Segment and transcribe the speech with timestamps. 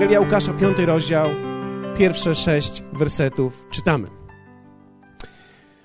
[0.00, 1.28] Ewangelia Łukasza, piąty rozdział,
[1.98, 4.08] pierwsze sześć wersetów czytamy.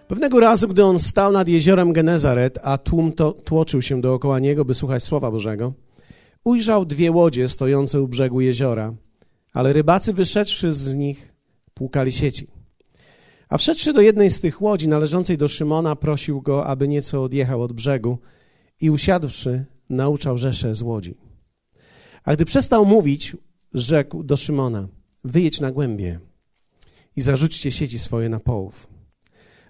[0.07, 4.65] Pewnego razu, gdy on stał nad jeziorem Genezaret, a tłum to, tłoczył się dookoła niego,
[4.65, 5.73] by słuchać Słowa Bożego,
[6.43, 8.93] ujrzał dwie łodzie stojące u brzegu jeziora,
[9.53, 11.33] ale rybacy wyszedłszy z nich
[11.73, 12.47] płukali sieci.
[13.49, 17.61] A wszedłszy do jednej z tych łodzi należącej do Szymona, prosił go, aby nieco odjechał
[17.61, 18.17] od brzegu
[18.81, 21.15] i usiadłszy, nauczał rzesze z łodzi.
[22.23, 23.35] A gdy przestał mówić,
[23.75, 24.87] rzekł do Szymona:
[25.23, 26.19] Wyjedź na głębie
[27.15, 28.87] i zarzućcie sieci swoje na połów.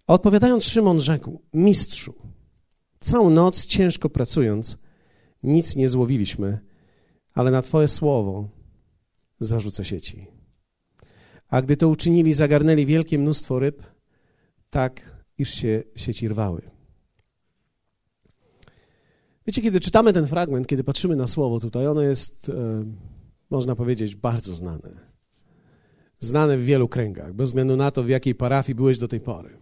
[0.07, 2.13] A odpowiadając, Szymon rzekł: Mistrzu,
[2.99, 4.77] całą noc ciężko pracując,
[5.43, 6.59] nic nie złowiliśmy,
[7.33, 8.49] ale na Twoje słowo
[9.39, 10.27] zarzucę sieci.
[11.47, 13.83] A gdy to uczynili, zagarnęli wielkie mnóstwo ryb,
[14.69, 16.61] tak iż się sieci rwały.
[19.47, 22.85] Wiecie, kiedy czytamy ten fragment, kiedy patrzymy na słowo tutaj, ono jest, e,
[23.49, 25.15] można powiedzieć, bardzo znane.
[26.19, 29.57] Znane w wielu kręgach, bez względu na to, w jakiej parafii byłeś do tej pory.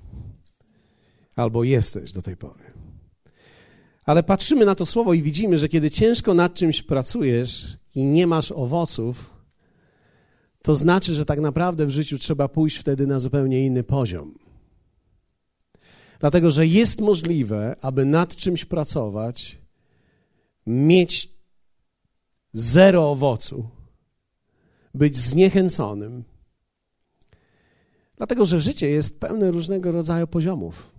[1.35, 2.63] Albo jesteś do tej pory.
[4.05, 8.27] Ale patrzymy na to słowo i widzimy, że kiedy ciężko nad czymś pracujesz i nie
[8.27, 9.33] masz owoców,
[10.61, 14.37] to znaczy, że tak naprawdę w życiu trzeba pójść wtedy na zupełnie inny poziom.
[16.19, 19.57] Dlatego, że jest możliwe, aby nad czymś pracować,
[20.67, 21.29] mieć
[22.53, 23.69] zero owocu,
[24.93, 26.23] być zniechęconym.
[28.17, 30.89] Dlatego, że życie jest pełne różnego rodzaju poziomów.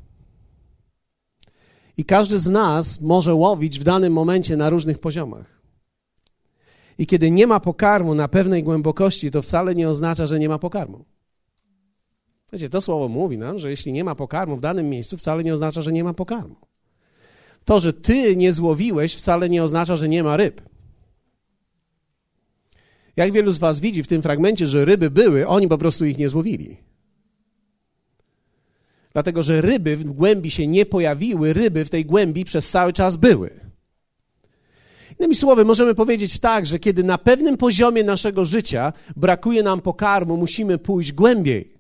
[1.97, 5.61] I każdy z nas może łowić w danym momencie na różnych poziomach.
[6.99, 10.59] I kiedy nie ma pokarmu na pewnej głębokości, to wcale nie oznacza, że nie ma
[10.59, 11.05] pokarmu.
[12.53, 15.55] Wiecie, to słowo mówi nam, że jeśli nie ma pokarmu w danym miejscu, wcale nie
[15.55, 16.57] oznacza, że nie ma pokarmu.
[17.65, 20.61] To, że ty nie złowiłeś, wcale nie oznacza, że nie ma ryb.
[23.17, 26.19] Jak wielu z was widzi w tym fragmencie, że ryby były, oni po prostu ich
[26.19, 26.77] nie złowili.
[29.13, 33.17] Dlatego, że ryby w głębi się nie pojawiły, ryby w tej głębi przez cały czas
[33.17, 33.51] były.
[35.19, 40.37] Innymi słowy, możemy powiedzieć tak, że kiedy na pewnym poziomie naszego życia brakuje nam pokarmu,
[40.37, 41.75] musimy pójść głębiej.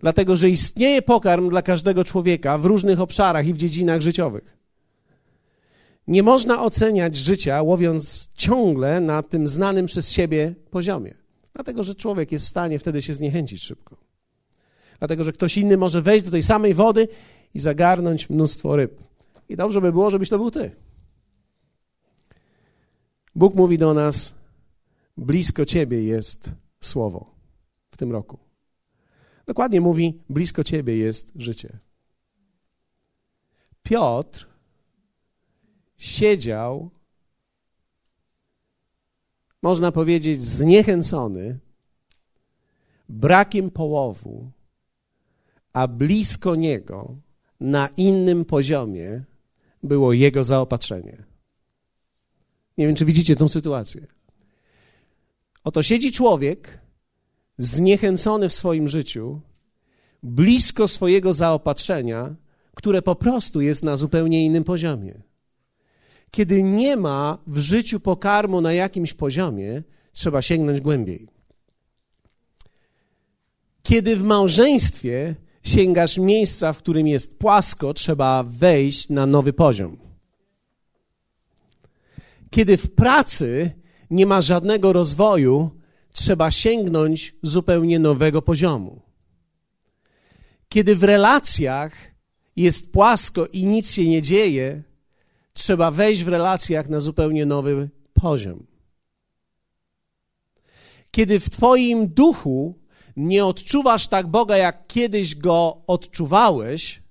[0.00, 4.57] Dlatego, że istnieje pokarm dla każdego człowieka w różnych obszarach i w dziedzinach życiowych.
[6.08, 11.14] Nie można oceniać życia, łowiąc ciągle na tym znanym przez siebie poziomie.
[11.52, 13.96] Dlatego, że człowiek jest w stanie wtedy się zniechęcić szybko.
[14.98, 17.08] Dlatego, że ktoś inny może wejść do tej samej wody
[17.54, 19.00] i zagarnąć mnóstwo ryb.
[19.48, 20.70] I dobrze by było, żebyś to był ty.
[23.34, 24.34] Bóg mówi do nas:
[25.16, 27.34] blisko ciebie jest słowo
[27.90, 28.38] w tym roku.
[29.46, 31.78] Dokładnie mówi: blisko ciebie jest życie.
[33.82, 34.48] Piotr
[35.98, 36.90] siedział,
[39.62, 41.58] można powiedzieć, zniechęcony
[43.08, 44.50] brakiem połowu,
[45.72, 47.16] a blisko niego,
[47.60, 49.24] na innym poziomie,
[49.82, 51.24] było jego zaopatrzenie.
[52.78, 54.06] Nie wiem, czy widzicie tę sytuację.
[55.64, 56.80] Oto siedzi człowiek
[57.58, 59.40] zniechęcony w swoim życiu,
[60.22, 62.34] blisko swojego zaopatrzenia,
[62.74, 65.27] które po prostu jest na zupełnie innym poziomie.
[66.30, 71.28] Kiedy nie ma w życiu pokarmu na jakimś poziomie, trzeba sięgnąć głębiej.
[73.82, 79.96] Kiedy w małżeństwie sięgasz miejsca, w którym jest płasko, trzeba wejść na nowy poziom.
[82.50, 83.70] Kiedy w pracy
[84.10, 85.70] nie ma żadnego rozwoju,
[86.12, 89.00] trzeba sięgnąć zupełnie nowego poziomu.
[90.68, 91.92] Kiedy w relacjach
[92.56, 94.82] jest płasko i nic się nie dzieje,
[95.58, 98.66] trzeba wejść w relacjach na zupełnie nowy poziom.
[101.10, 102.78] Kiedy w Twoim duchu
[103.16, 107.02] nie odczuwasz tak Boga, jak kiedyś go odczuwałeś,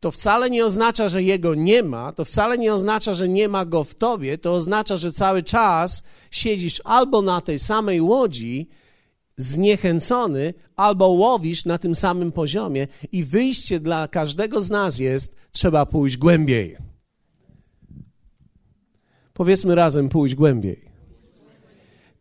[0.00, 3.64] to wcale nie oznacza, że jego nie ma, to wcale nie oznacza, że nie ma
[3.64, 8.68] go w tobie, to oznacza, że cały czas siedzisz albo na tej samej łodzi,
[9.36, 15.86] zniechęcony, albo łowisz na tym samym poziomie, i wyjście dla każdego z nas jest: trzeba
[15.86, 16.87] pójść głębiej.
[19.38, 20.80] Powiedzmy razem: pójść głębiej.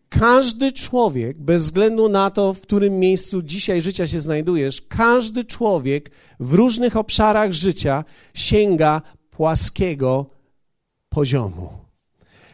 [0.09, 6.11] Każdy człowiek, bez względu na to, w którym miejscu dzisiaj życia się znajdujesz, każdy człowiek
[6.39, 8.03] w różnych obszarach życia
[8.33, 10.25] sięga płaskiego
[11.09, 11.69] poziomu.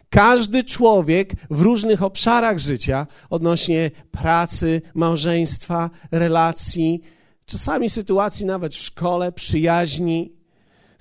[0.10, 7.02] Każdy człowiek w różnych obszarach życia, odnośnie pracy, małżeństwa, relacji,
[7.46, 10.33] czasami sytuacji nawet w szkole, przyjaźni,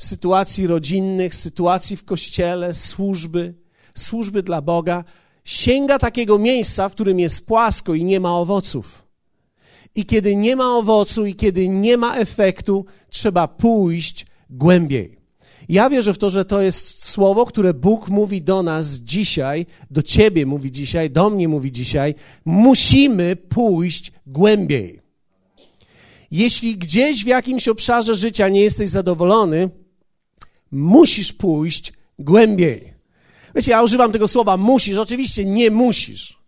[0.04, 3.54] sytuacji rodzinnych, sytuacji w kościele, służby,
[3.94, 5.04] służby dla Boga,
[5.44, 9.02] sięga takiego miejsca, w którym jest płasko i nie ma owoców.
[9.94, 15.16] I kiedy nie ma owocu i kiedy nie ma efektu, trzeba pójść głębiej.
[15.68, 20.02] Ja wierzę w to, że to jest słowo, które Bóg mówi do nas dzisiaj, do
[20.02, 22.14] ciebie mówi dzisiaj, do mnie mówi dzisiaj.
[22.44, 25.00] Musimy pójść głębiej.
[26.30, 29.70] Jeśli gdzieś w jakimś obszarze życia nie jesteś zadowolony,
[30.72, 32.92] musisz pójść głębiej.
[33.54, 36.38] Wiecie, ja używam tego słowa musisz, oczywiście nie musisz.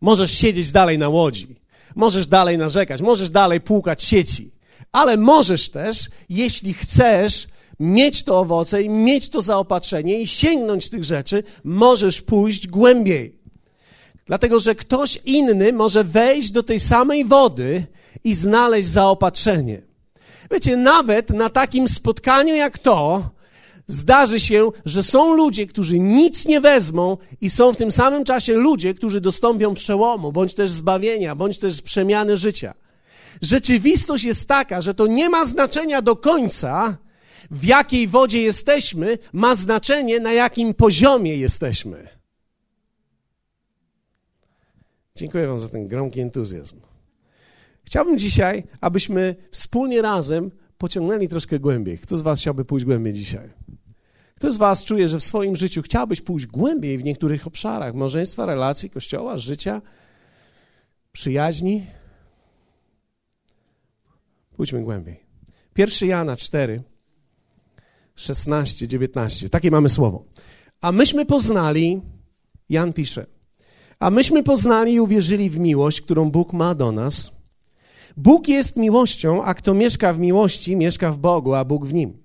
[0.00, 1.56] Możesz siedzieć dalej na łodzi,
[1.94, 4.50] możesz dalej narzekać, możesz dalej płukać sieci,
[4.92, 7.48] ale możesz też, jeśli chcesz,
[7.80, 13.42] mieć to owoce i mieć to zaopatrzenie i sięgnąć tych rzeczy, możesz pójść głębiej.
[14.26, 17.86] Dlatego, że ktoś inny może wejść do tej samej wody
[18.24, 19.82] i znaleźć zaopatrzenie.
[20.50, 23.30] Wiecie, nawet na takim spotkaniu jak to,
[23.92, 28.54] zdarzy się, że są ludzie, którzy nic nie wezmą i są w tym samym czasie
[28.54, 32.74] ludzie, którzy dostąpią przełomu, bądź też zbawienia, bądź też przemiany życia.
[33.42, 36.96] Rzeczywistość jest taka, że to nie ma znaczenia do końca,
[37.50, 42.08] w jakiej wodzie jesteśmy, ma znaczenie, na jakim poziomie jesteśmy.
[45.16, 46.76] Dziękuję Wam za ten gromki entuzjazm.
[47.84, 51.98] Chciałbym dzisiaj, abyśmy wspólnie razem pociągnęli troszkę głębiej.
[51.98, 53.61] Kto z Was chciałby pójść głębiej dzisiaj?
[54.42, 58.46] Kto z Was czuje, że w swoim życiu chciałbyś pójść głębiej w niektórych obszarach małżeństwa,
[58.46, 59.82] relacji, kościoła, życia,
[61.12, 61.86] przyjaźni?
[64.56, 65.20] Pójdźmy głębiej.
[65.76, 66.82] 1 Jana 4,
[68.14, 69.48] 16, 19.
[69.48, 70.24] Takie mamy słowo.
[70.80, 72.00] A myśmy poznali,
[72.68, 73.26] Jan pisze,
[73.98, 77.32] a myśmy poznali i uwierzyli w miłość, którą Bóg ma do nas.
[78.16, 82.21] Bóg jest miłością, a kto mieszka w miłości, mieszka w Bogu, a Bóg w nim.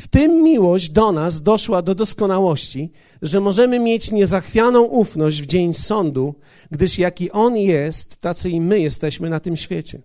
[0.00, 2.92] W tym miłość do nas doszła do doskonałości,
[3.22, 6.34] że możemy mieć niezachwianą ufność w dzień sądu,
[6.70, 10.02] gdyż jaki On jest, tacy i my jesteśmy na tym świecie.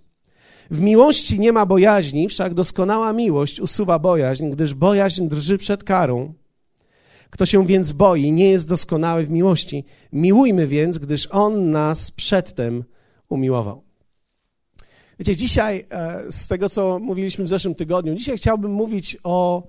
[0.71, 6.33] W miłości nie ma bojaźni, wszak doskonała miłość usuwa bojaźń, gdyż bojaźń drży przed karą.
[7.30, 9.86] Kto się więc boi, nie jest doskonały w miłości.
[10.13, 12.83] Miłujmy więc, gdyż On nas przedtem
[13.30, 13.81] umiłował.
[15.19, 19.68] Wiecie, dzisiaj, e, z tego co mówiliśmy w zeszłym tygodniu, dzisiaj chciałbym mówić o,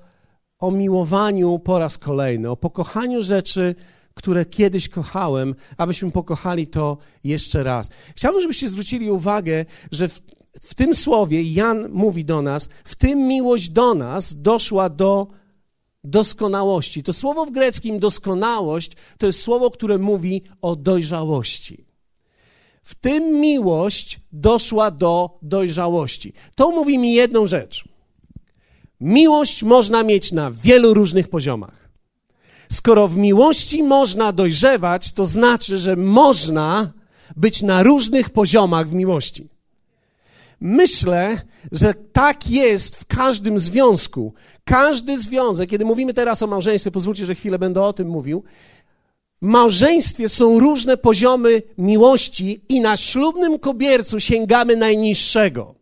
[0.59, 3.75] o miłowaniu po raz kolejny, o pokochaniu rzeczy,
[4.15, 7.89] które kiedyś kochałem, abyśmy pokochali to jeszcze raz.
[8.17, 10.23] Chciałbym, żebyście zwrócili uwagę, że w,
[10.61, 15.27] w tym słowie Jan mówi do nas, w tym miłość do nas doszła do
[16.05, 17.03] doskonałości.
[17.03, 21.85] To słowo w greckim doskonałość to jest słowo, które mówi o dojrzałości.
[22.83, 26.33] W tym miłość doszła do dojrzałości.
[26.55, 27.96] To mówi mi jedną rzecz.
[29.01, 31.89] Miłość można mieć na wielu różnych poziomach.
[32.73, 36.93] Skoro w miłości można dojrzewać, to znaczy, że można
[37.37, 39.49] być na różnych poziomach w miłości.
[40.61, 41.41] Myślę,
[41.73, 44.35] że tak jest w każdym związku.
[44.65, 48.43] Każdy związek, kiedy mówimy teraz o małżeństwie, pozwólcie, że chwilę będę o tym mówił,
[49.43, 55.75] w małżeństwie są różne poziomy miłości i na ślubnym kobiercu sięgamy najniższego.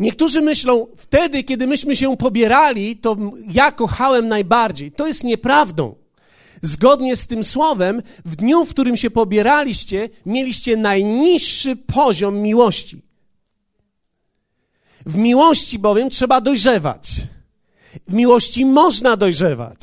[0.00, 3.16] Niektórzy myślą, wtedy, kiedy myśmy się pobierali, to
[3.52, 4.92] ja kochałem najbardziej.
[4.92, 5.94] To jest nieprawdą.
[6.62, 13.02] Zgodnie z tym słowem, w dniu, w którym się pobieraliście, mieliście najniższy poziom miłości.
[15.06, 17.10] W miłości bowiem trzeba dojrzewać.
[18.08, 19.78] W miłości można dojrzewać.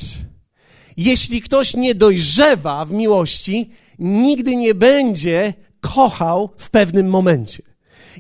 [0.98, 7.67] Jeśli ktoś nie dojrzewa w miłości, nigdy nie będzie kochał w pewnym momencie.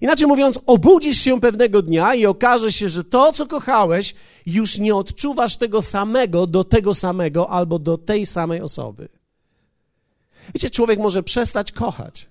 [0.01, 4.95] Inaczej mówiąc, obudzisz się pewnego dnia i okaże się, że to, co kochałeś, już nie
[4.95, 9.09] odczuwasz tego samego do tego samego albo do tej samej osoby.
[10.55, 12.25] Wiecie, człowiek może przestać kochać.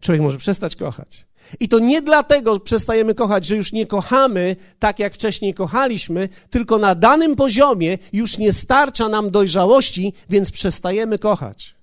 [0.00, 1.26] Człowiek może przestać kochać.
[1.60, 6.78] I to nie dlatego przestajemy kochać, że już nie kochamy tak, jak wcześniej kochaliśmy, tylko
[6.78, 11.74] na danym poziomie już nie starcza nam dojrzałości, więc przestajemy kochać.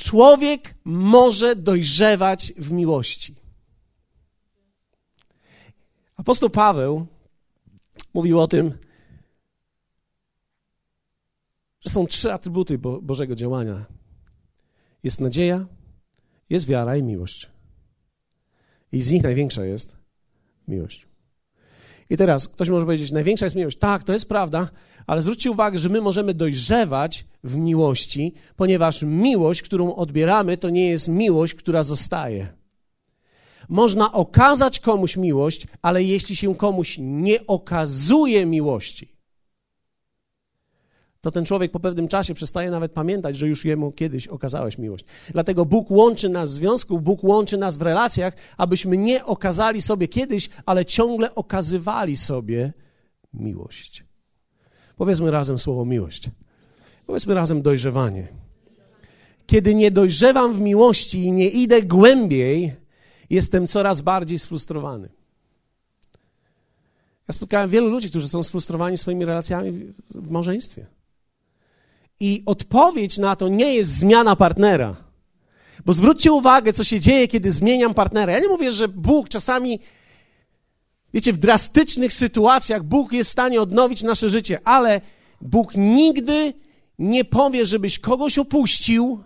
[0.00, 3.34] Człowiek może dojrzewać w miłości.
[6.16, 7.06] Apostoł Paweł
[8.14, 8.78] mówił o tym,
[11.80, 13.84] że są trzy atrybuty Bo Bożego działania:
[15.02, 15.66] jest nadzieja,
[16.50, 17.50] jest wiara i miłość.
[18.92, 19.96] I z nich największa jest
[20.68, 21.06] miłość.
[22.10, 23.78] I teraz ktoś może powiedzieć, największa jest miłość.
[23.78, 24.70] Tak, to jest prawda,
[25.10, 30.88] ale zwróćcie uwagę, że my możemy dojrzewać w miłości, ponieważ miłość, którą odbieramy, to nie
[30.88, 32.48] jest miłość, która zostaje.
[33.68, 39.16] Można okazać komuś miłość, ale jeśli się komuś nie okazuje miłości,
[41.20, 45.04] to ten człowiek po pewnym czasie przestaje nawet pamiętać, że już jemu kiedyś okazałeś miłość.
[45.28, 50.08] Dlatego Bóg łączy nas w związku, Bóg łączy nas w relacjach, abyśmy nie okazali sobie
[50.08, 52.72] kiedyś, ale ciągle okazywali sobie
[53.34, 54.09] miłość.
[55.00, 56.30] Powiedzmy razem słowo miłość.
[57.06, 58.28] Powiedzmy razem dojrzewanie.
[59.46, 62.74] Kiedy nie dojrzewam w miłości i nie idę głębiej,
[63.30, 65.08] jestem coraz bardziej sfrustrowany.
[67.28, 70.86] Ja spotkałem wielu ludzi, którzy są sfrustrowani swoimi relacjami w małżeństwie.
[72.20, 74.96] I odpowiedź na to nie jest zmiana partnera.
[75.84, 78.32] Bo zwróćcie uwagę, co się dzieje, kiedy zmieniam partnera.
[78.32, 79.80] Ja nie mówię, że Bóg czasami,
[81.14, 85.00] wiecie, w drastycznych sytuacjach Bóg jest w stanie odnowić nasze życie, ale
[85.40, 86.52] Bóg nigdy
[86.98, 89.24] nie powie, żebyś kogoś opuścił,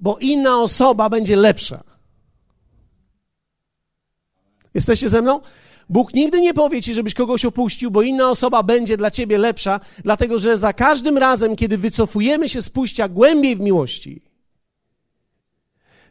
[0.00, 1.84] bo inna osoba będzie lepsza.
[4.74, 5.40] Jesteście ze mną?
[5.88, 9.80] Bóg nigdy nie powie ci, żebyś kogoś opuścił, bo inna osoba będzie dla ciebie lepsza,
[10.04, 14.22] dlatego że za każdym razem, kiedy wycofujemy się z pójścia głębiej w miłości,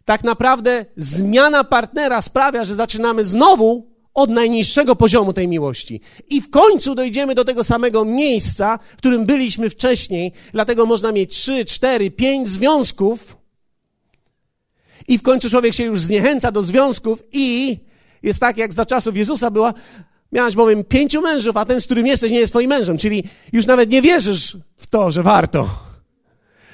[0.05, 6.01] tak naprawdę zmiana partnera sprawia, że zaczynamy znowu od najniższego poziomu tej miłości.
[6.29, 11.36] I w końcu dojdziemy do tego samego miejsca, w którym byliśmy wcześniej, dlatego można mieć
[11.36, 13.38] trzy, cztery, pięć związków,
[15.08, 17.77] i w końcu człowiek się już zniechęca do związków i
[18.24, 19.74] jest tak, jak za czasów Jezusa była,
[20.32, 22.98] miałeś bowiem pięciu mężów, a ten, z którym jesteś, nie jest twoim mężem.
[22.98, 25.92] Czyli już nawet nie wierzysz w to, że warto.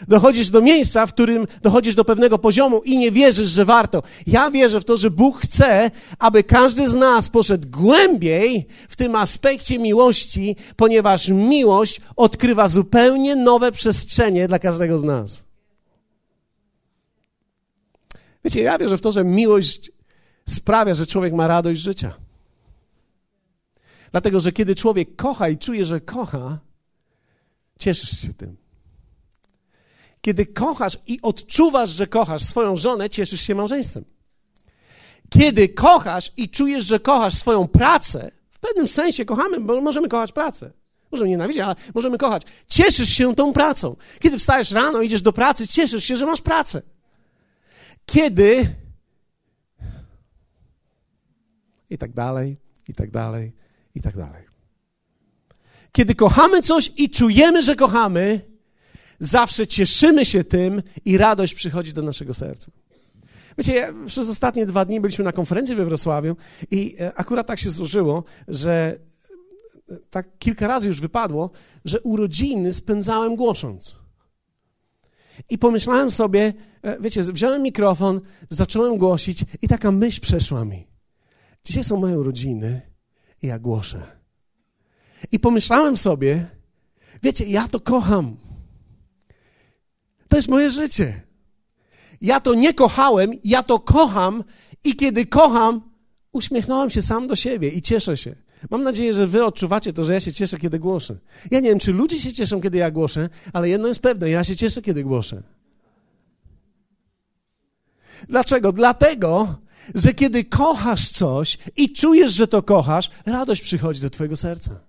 [0.08, 4.04] Dochodzisz do miejsca, w którym dochodzisz do pewnego poziomu i nie wierzysz, że warto.
[4.28, 9.16] Ja wierzę w to, że Bóg chce, aby każdy z nas poszedł głębiej w tym
[9.16, 15.44] aspekcie miłości, ponieważ miłość odkrywa zupełnie nowe przestrzenie dla każdego z nas.
[18.46, 19.92] Wiecie, ja wierzę w to, że miłość
[20.50, 22.14] sprawia, że człowiek ma radość życia.
[24.12, 26.60] Dlatego, że kiedy człowiek kocha i czuje, że kocha,
[27.80, 28.58] cieszysz się tym.
[30.22, 34.06] Kiedy kochasz i odczuwasz, że kochasz swoją żonę, cieszysz się małżeństwem.
[35.30, 40.32] Kiedy kochasz i czujesz, że kochasz swoją pracę, w pewnym sensie kochamy, bo możemy kochać
[40.32, 40.72] pracę.
[41.12, 42.44] Możemy nienawidzić, ale możemy kochać.
[42.68, 43.96] Cieszysz się tą pracą.
[44.20, 46.82] Kiedy wstajesz rano, idziesz do pracy, cieszysz się, że masz pracę.
[48.06, 48.76] Kiedy
[51.90, 52.58] i tak dalej,
[52.88, 53.52] i tak dalej,
[53.96, 54.44] i tak dalej.
[55.92, 58.49] Kiedy kochamy coś i czujemy, że kochamy,
[59.20, 62.72] zawsze cieszymy się tym i radość przychodzi do naszego serca.
[63.58, 66.36] Wiecie, przez ostatnie dwa dni byliśmy na konferencji we Wrocławiu
[66.72, 69.00] i e, akurat tak się złożyło, że
[69.92, 71.52] e, tak kilka razy już wypadło,
[71.86, 73.96] że urodziny spędzałem głosząc.
[75.50, 80.88] I pomyślałem sobie, e, wiecie, wziąłem mikrofon, zacząłem głosić i taka myśl przeszła mi.
[81.64, 82.82] Dzisiaj są moje urodziny
[83.42, 84.02] i ja głoszę.
[85.32, 86.46] I pomyślałem sobie,
[87.24, 88.38] wiecie, ja to kocham.
[90.30, 91.22] To jest moje życie.
[92.22, 94.44] Ja to nie kochałem, ja to kocham
[94.84, 95.82] i kiedy kocham,
[96.32, 98.36] uśmiechnąłem się sam do siebie i cieszę się.
[98.70, 101.18] Mam nadzieję, że wy odczuwacie to, że ja się cieszę, kiedy głoszę.
[101.52, 104.44] Ja nie wiem, czy ludzie się cieszą, kiedy ja głoszę, ale jedno jest pewne, ja
[104.44, 105.44] się cieszę, kiedy głoszę.
[108.28, 108.72] Dlaczego?
[108.72, 109.56] Dlatego,
[109.96, 114.89] że kiedy kochasz coś i czujesz, że to kochasz, radość przychodzi do Twojego serca.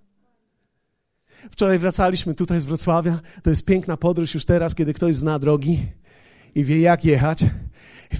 [1.51, 3.19] Wczoraj wracaliśmy tutaj z Wrocławia.
[3.43, 5.79] To jest piękna podróż już teraz, kiedy ktoś zna drogi
[6.55, 7.45] i wie, jak jechać.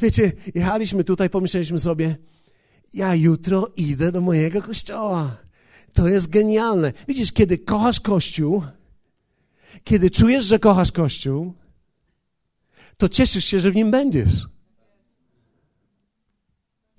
[0.02, 2.16] Wiecie, jechaliśmy tutaj, pomyśleliśmy sobie,
[2.94, 5.38] ja jutro idę do mojego kościoła.
[5.94, 6.94] To jest genialne.
[7.08, 8.64] Widzisz, kiedy kochasz Kościół,
[9.84, 11.54] kiedy czujesz, że kochasz Kościół,
[12.98, 14.48] to cieszysz się, że w nim będziesz.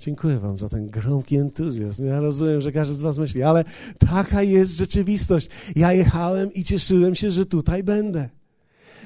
[0.05, 2.05] Dziękuję Wam za ten gromki entuzjazm.
[2.07, 3.65] Ja rozumiem, że każdy z Was myśli, ale
[3.99, 5.49] taka jest rzeczywistość.
[5.77, 8.29] Ja jechałem i cieszyłem się, że tutaj będę.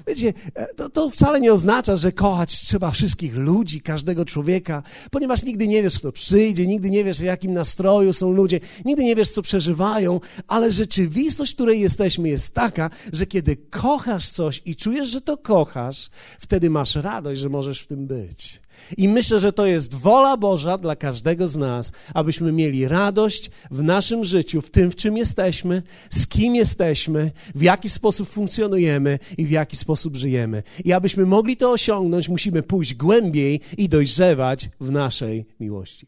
[0.06, 5.42] Wiecie, e, to, to, wcale nie oznacza, że kochać trzeba wszystkich ludzi, każdego człowieka, ponieważ
[5.42, 9.16] nigdy nie wiesz, kto przyjdzie, nigdy nie wiesz, w jakim nastroju są ludzie, nigdy nie
[9.16, 14.76] wiesz, co przeżywają, ale rzeczywistość, w której jesteśmy, jest taka, że kiedy kochasz coś i
[14.76, 18.65] czujesz, że to kochasz, wtedy masz radość, że możesz w tym być.
[18.96, 23.82] I myślę, że to jest wola Boża dla każdego z nas, abyśmy mieli radość w
[23.82, 29.44] naszym życiu, w tym, w czym jesteśmy, z kim jesteśmy, w jaki sposób funkcjonujemy i
[29.44, 30.62] w jaki sposób żyjemy.
[30.84, 36.06] I abyśmy mogli to osiągnąć, musimy pójść głębiej i dojrzewać w naszej miłości.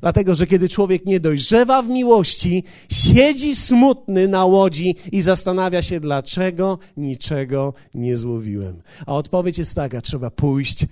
[0.00, 6.00] Dlatego, że kiedy człowiek nie dojrzewa w miłości, siedzi smutny na łodzi i zastanawia się,
[6.00, 8.82] dlaczego niczego nie złowiłem.
[9.06, 10.86] A odpowiedź jest taka: trzeba pójść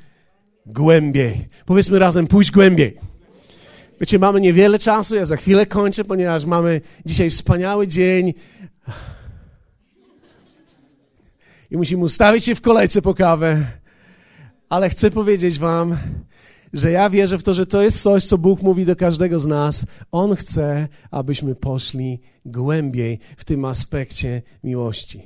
[0.68, 1.48] głębiej.
[1.66, 2.98] Powiedzmy razem, pójść głębiej.
[4.00, 8.34] Wiecie, mamy niewiele czasu, ja za chwilę kończę, ponieważ mamy dzisiaj wspaniały dzień.
[11.70, 13.66] i musimy ustawić się w kolejce po kawę.
[14.68, 15.96] Ale chcę powiedzieć Wam,
[16.72, 19.46] że ja wierzę w to, że to jest coś, co Bóg mówi do każdego z
[19.46, 19.86] nas.
[20.12, 25.22] On chce, abyśmy poszli głębiej w tym aspekcie miłości.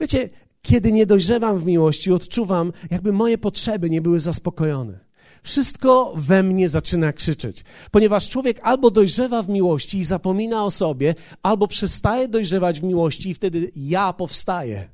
[0.00, 0.28] Wiecie,
[0.62, 4.98] kiedy nie dojrzewam w miłości, odczuwam, jakby moje potrzeby nie były zaspokojone.
[5.42, 11.14] Wszystko we mnie zaczyna krzyczeć, ponieważ człowiek albo dojrzewa w miłości i zapomina o sobie,
[11.42, 14.88] albo przestaje dojrzewać w miłości i wtedy ja powstaję.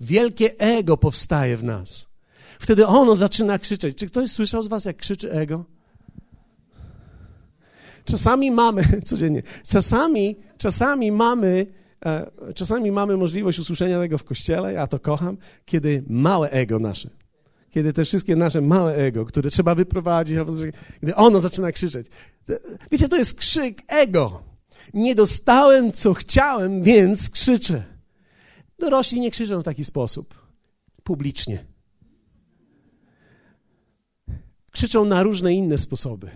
[0.00, 2.14] Wielkie ego powstaje w nas.
[2.58, 3.98] Wtedy ono zaczyna krzyczeć.
[3.98, 5.64] Czy ktoś słyszał z Was, jak krzyczy ego?
[8.04, 11.66] Czasami mamy, codziennie, czasami, czasami mamy,
[12.54, 17.10] czasami mamy możliwość usłyszenia tego w kościele, ja to kocham, kiedy małe ego nasze,
[17.70, 20.36] kiedy te wszystkie nasze małe ego, które trzeba wyprowadzić,
[21.02, 22.06] gdy ono zaczyna krzyczeć.
[22.92, 24.42] Wiecie, to jest krzyk ego.
[24.94, 27.84] Nie dostałem, co chciałem, więc krzyczę.
[28.78, 30.34] Dorośli nie krzyczą w taki sposób,
[31.04, 31.64] publicznie.
[34.72, 36.30] Krzyczą na różne inne sposoby.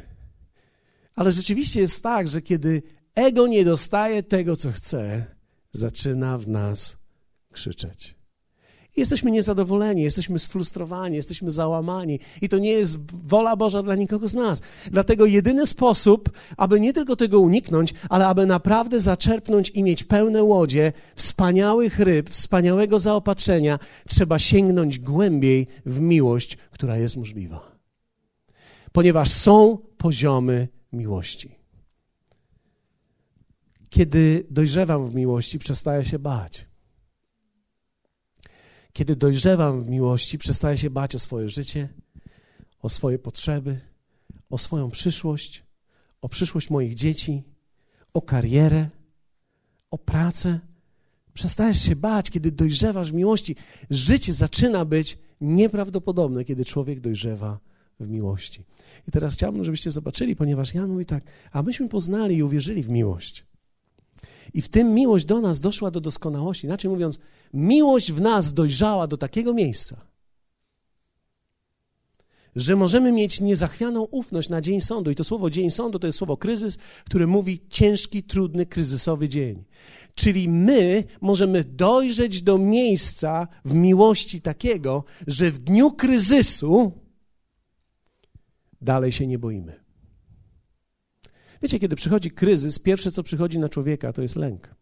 [1.15, 2.83] Ale rzeczywiście jest tak, że kiedy
[3.15, 5.27] ego nie dostaje tego, co chce,
[5.73, 6.97] zaczyna w nas
[7.53, 8.19] krzyczeć.
[8.97, 14.35] Jesteśmy niezadowoleni, jesteśmy sfrustrowani, jesteśmy załamani i to nie jest wola Boża dla nikogo z
[14.35, 14.63] nas.
[14.91, 20.43] Dlatego jedyny sposób, aby nie tylko tego uniknąć, ale aby naprawdę zaczerpnąć i mieć pełne
[20.43, 27.73] łodzie wspaniałych ryb, wspaniałego zaopatrzenia, trzeba sięgnąć głębiej w miłość, która jest możliwa.
[28.93, 31.58] Ponieważ są poziomy miłości.
[33.91, 36.67] Kiedy dojrzewam w miłości, przestaję się bać.
[38.93, 41.89] Kiedy dojrzewam w miłości, przestaję się bać o swoje życie,
[42.83, 43.81] o swoje potrzeby,
[44.51, 45.65] o swoją przyszłość,
[46.21, 47.43] o przyszłość moich dzieci,
[48.15, 48.89] o karierę,
[49.91, 50.61] o pracę.
[51.35, 53.57] Przestajesz się bać, kiedy dojrzewasz w miłości.
[53.91, 57.59] Życie zaczyna być nieprawdopodobne, kiedy człowiek dojrzewa
[58.01, 58.65] w miłości.
[59.09, 62.89] I teraz chciałbym, żebyście zobaczyli, ponieważ Jan mówi tak, a myśmy poznali i uwierzyli w
[62.89, 63.48] miłość.
[64.55, 66.67] I w tym miłość do nas doszła do doskonałości.
[66.67, 67.19] Inaczej mówiąc,
[67.55, 70.07] miłość w nas dojrzała do takiego miejsca,
[72.57, 75.11] że możemy mieć niezachwianą ufność na dzień sądu.
[75.11, 79.65] I to słowo dzień sądu to jest słowo kryzys, które mówi ciężki, trudny, kryzysowy dzień.
[80.15, 86.93] Czyli my możemy dojrzeć do miejsca w miłości takiego, że w dniu kryzysu
[88.81, 89.88] dalej się nie boimy.
[91.63, 94.75] Wiecie, kiedy przychodzi kryzys, pierwsze co przychodzi na człowieka to jest lęk.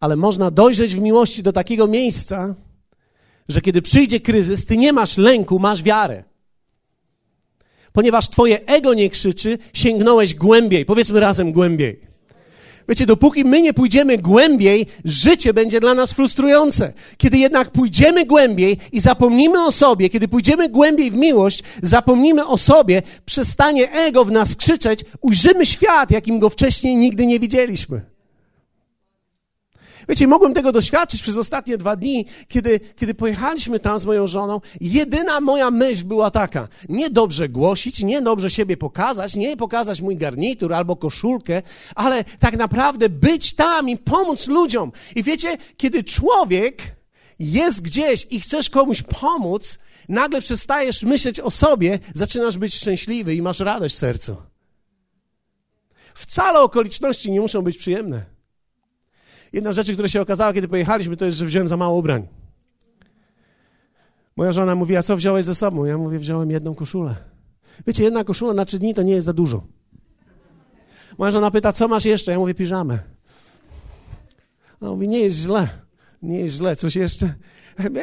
[0.00, 2.54] Ale można dojrzeć w miłości do takiego miejsca,
[3.48, 6.24] że kiedy przyjdzie kryzys, ty nie masz lęku, masz wiarę.
[7.92, 10.84] Ponieważ twoje ego nie krzyczy, sięgnąłeś głębiej.
[10.84, 12.05] Powiedzmy razem głębiej.
[12.88, 16.92] Wiecie, dopóki my nie pójdziemy głębiej, życie będzie dla nas frustrujące.
[17.18, 22.58] Kiedy jednak pójdziemy głębiej i zapomnimy o sobie, kiedy pójdziemy głębiej w miłość, zapomnimy o
[22.58, 28.15] sobie, przestanie ego w nas krzyczeć, ujrzymy świat, jakim go wcześniej nigdy nie widzieliśmy.
[30.08, 34.60] Wiecie, mogłem tego doświadczyć przez ostatnie dwa dni, kiedy, kiedy pojechaliśmy tam z moją żoną.
[34.80, 40.16] Jedyna moja myśl była taka: nie dobrze głosić, nie dobrze siebie pokazać, nie pokazać mój
[40.16, 41.62] garnitur albo koszulkę,
[41.94, 44.92] ale tak naprawdę być tam i pomóc ludziom.
[45.16, 46.82] I wiecie, kiedy człowiek
[47.38, 53.42] jest gdzieś i chcesz komuś pomóc, nagle przestajesz myśleć o sobie, zaczynasz być szczęśliwy i
[53.42, 54.36] masz radość w sercu.
[56.14, 58.35] Wcale okoliczności nie muszą być przyjemne.
[59.56, 62.28] Jedna rzecz, która się okazała, kiedy pojechaliśmy, to jest, że wziąłem za mało ubrań.
[64.36, 65.84] Moja żona mówi, a co wziąłeś ze sobą?
[65.84, 67.14] Ja mówię, wziąłem jedną koszulę.
[67.86, 69.66] Wiecie, jedna koszula na trzy dni to nie jest za dużo.
[71.18, 72.32] Moja żona pyta, co masz jeszcze?
[72.32, 72.98] Ja mówię, piżamę.
[74.80, 75.68] Ona mówi, nie jest źle.
[76.22, 77.34] Nie jest źle, coś jeszcze?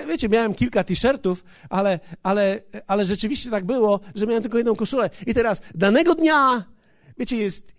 [0.08, 5.10] Wiecie, miałem kilka t-shirtów, ale, ale, ale rzeczywiście tak było, że miałem tylko jedną koszulę.
[5.28, 6.64] I teraz danego dnia,
[7.18, 7.74] wiecie, jest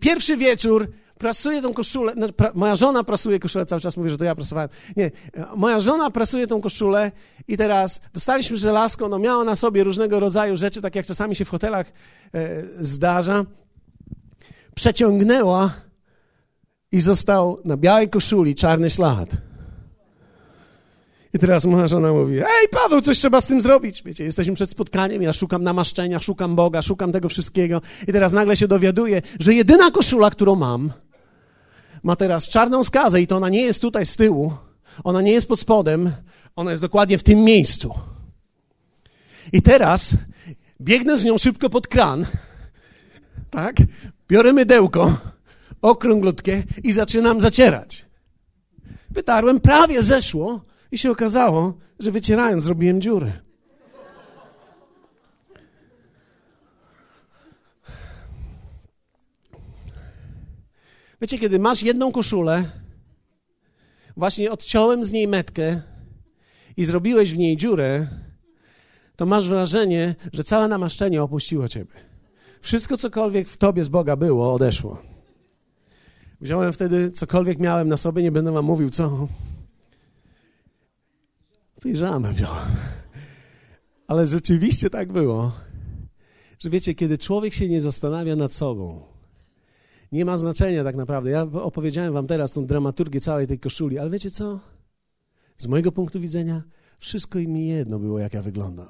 [0.00, 4.18] pierwszy wieczór, prasuje tą koszulę, no, pra, moja żona prasuje koszulę, cały czas mówię, że
[4.18, 4.68] to ja prasowałem.
[4.96, 5.10] Nie,
[5.56, 7.12] moja żona prasuje tą koszulę
[7.48, 11.44] i teraz dostaliśmy żelazko, no miała na sobie różnego rodzaju rzeczy, tak jak czasami się
[11.44, 11.86] w hotelach
[12.34, 13.44] e, zdarza.
[14.74, 15.70] Przeciągnęła
[16.92, 19.28] i został na białej koszuli czarny ślad.
[21.34, 24.02] I teraz moja żona mówi, ej Paweł, coś trzeba z tym zrobić.
[24.02, 28.56] Wiecie, jesteśmy przed spotkaniem, ja szukam namaszczenia, szukam Boga, szukam tego wszystkiego i teraz nagle
[28.56, 30.92] się dowiaduję, że jedyna koszula, którą mam,
[32.02, 34.52] ma teraz czarną skazę i to ona nie jest tutaj z tyłu,
[35.04, 36.12] ona nie jest pod spodem,
[36.56, 37.94] ona jest dokładnie w tym miejscu.
[39.52, 40.14] I teraz
[40.80, 42.26] biegnę z nią szybko pod kran,
[43.50, 43.76] tak?
[44.28, 45.16] Biorę mydełko,
[45.82, 48.06] okrąglutkie i zaczynam zacierać.
[49.10, 50.60] Wytarłem, prawie zeszło
[50.92, 53.32] i się okazało, że wycierając zrobiłem dziurę.
[61.22, 62.64] Wiecie, kiedy masz jedną koszulę,
[64.16, 65.80] właśnie odciąłem z niej metkę
[66.76, 68.06] i zrobiłeś w niej dziurę,
[69.16, 71.92] to masz wrażenie, że całe namaszczenie opuściło ciebie.
[72.60, 75.02] Wszystko, cokolwiek w tobie z Boga było, odeszło.
[76.40, 79.28] Wziąłem wtedy cokolwiek miałem na sobie, nie będę wam mówił co.
[81.82, 82.68] Piżamę wziąłem.
[84.06, 85.52] Ale rzeczywiście tak było,
[86.58, 89.11] że wiecie, kiedy człowiek się nie zastanawia nad sobą,
[90.12, 91.30] nie ma znaczenia tak naprawdę.
[91.30, 94.60] Ja opowiedziałem wam teraz tą dramaturgię całej tej koszuli, ale wiecie co?
[95.56, 96.62] Z mojego punktu widzenia
[96.98, 98.88] wszystko mi jedno było, jak ja wyglądam.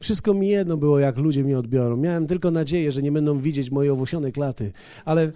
[0.00, 1.96] Wszystko mi jedno było, jak ludzie mnie odbiorą.
[1.96, 4.72] Miałem tylko nadzieję, że nie będą widzieć mojej owłosionej klaty,
[5.04, 5.32] ale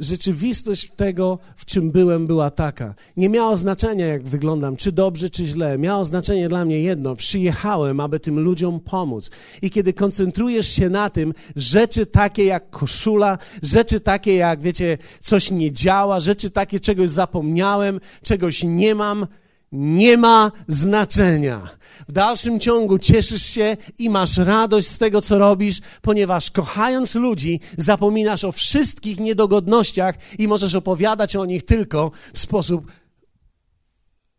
[0.00, 2.94] rzeczywistość tego, w czym byłem, była taka.
[3.16, 5.78] Nie miało znaczenia, jak wyglądam, czy dobrze, czy źle.
[5.78, 7.16] Miało znaczenie dla mnie jedno.
[7.16, 9.30] Przyjechałem, aby tym ludziom pomóc.
[9.62, 15.50] I kiedy koncentrujesz się na tym, rzeczy takie jak koszula, rzeczy takie jak, wiecie, coś
[15.50, 19.26] nie działa, rzeczy takie, czegoś zapomniałem, czegoś nie mam,
[19.72, 21.68] nie ma znaczenia.
[22.08, 27.60] W dalszym ciągu cieszysz się i masz radość z tego, co robisz, ponieważ kochając ludzi,
[27.78, 32.92] zapominasz o wszystkich niedogodnościach i możesz opowiadać o nich tylko w sposób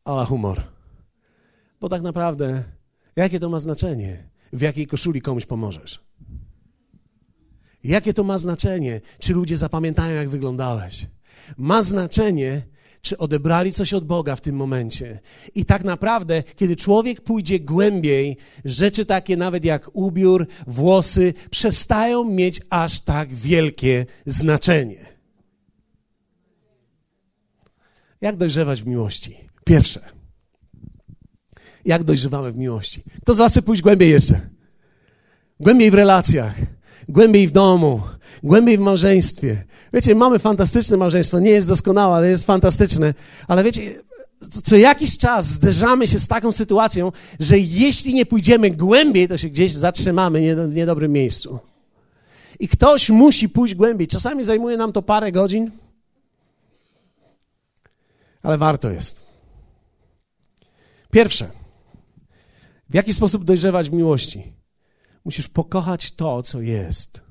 [0.05, 0.63] ala humor.
[1.81, 2.63] Bo tak naprawdę,
[3.15, 5.99] jakie to ma znaczenie, w jakiej koszuli komuś pomożesz?
[7.83, 11.07] Jakie to ma znaczenie, czy ludzie zapamiętają, jak wyglądałeś?
[11.57, 12.61] Ma znaczenie,
[13.01, 15.19] czy odebrali coś od Boga w tym momencie.
[15.55, 22.61] I tak naprawdę, kiedy człowiek pójdzie głębiej, rzeczy takie nawet jak ubiór, włosy, przestają mieć
[22.69, 25.05] aż tak wielkie znaczenie.
[28.21, 29.37] Jak dojrzewać w miłości?
[29.65, 29.99] Pierwsze.
[31.85, 33.03] Jak dojrzewamy w miłości?
[33.21, 34.49] Kto z Was chce pójść głębiej jeszcze?
[35.59, 36.55] Głębiej w relacjach,
[37.09, 38.01] głębiej w domu,
[38.43, 39.63] głębiej w małżeństwie.
[39.93, 43.13] Wiecie, mamy fantastyczne małżeństwo, nie jest doskonałe, ale jest fantastyczne.
[43.47, 44.01] Ale wiecie,
[44.63, 49.49] co jakiś czas zderzamy się z taką sytuacją, że jeśli nie pójdziemy głębiej, to się
[49.49, 51.59] gdzieś zatrzymamy w niedobrym miejscu.
[52.59, 54.07] I ktoś musi pójść głębiej.
[54.07, 55.71] Czasami zajmuje nam to parę godzin,
[58.43, 59.25] ale warto jest.
[61.11, 61.49] Pierwsze,
[62.89, 64.53] w jaki sposób dojrzewać w miłości?
[65.25, 67.30] Musisz pokochać to, co jest.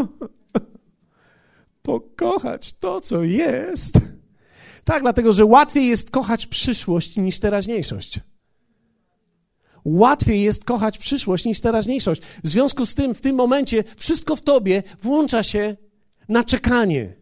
[1.82, 3.98] Pokochać to, co jest.
[4.84, 8.20] Tak, dlatego że łatwiej jest kochać przyszłość niż teraźniejszość.
[9.84, 12.22] Łatwiej jest kochać przyszłość niż teraźniejszość.
[12.44, 15.76] W związku z tym, w tym momencie, wszystko w tobie włącza się
[16.28, 17.14] na czekanie.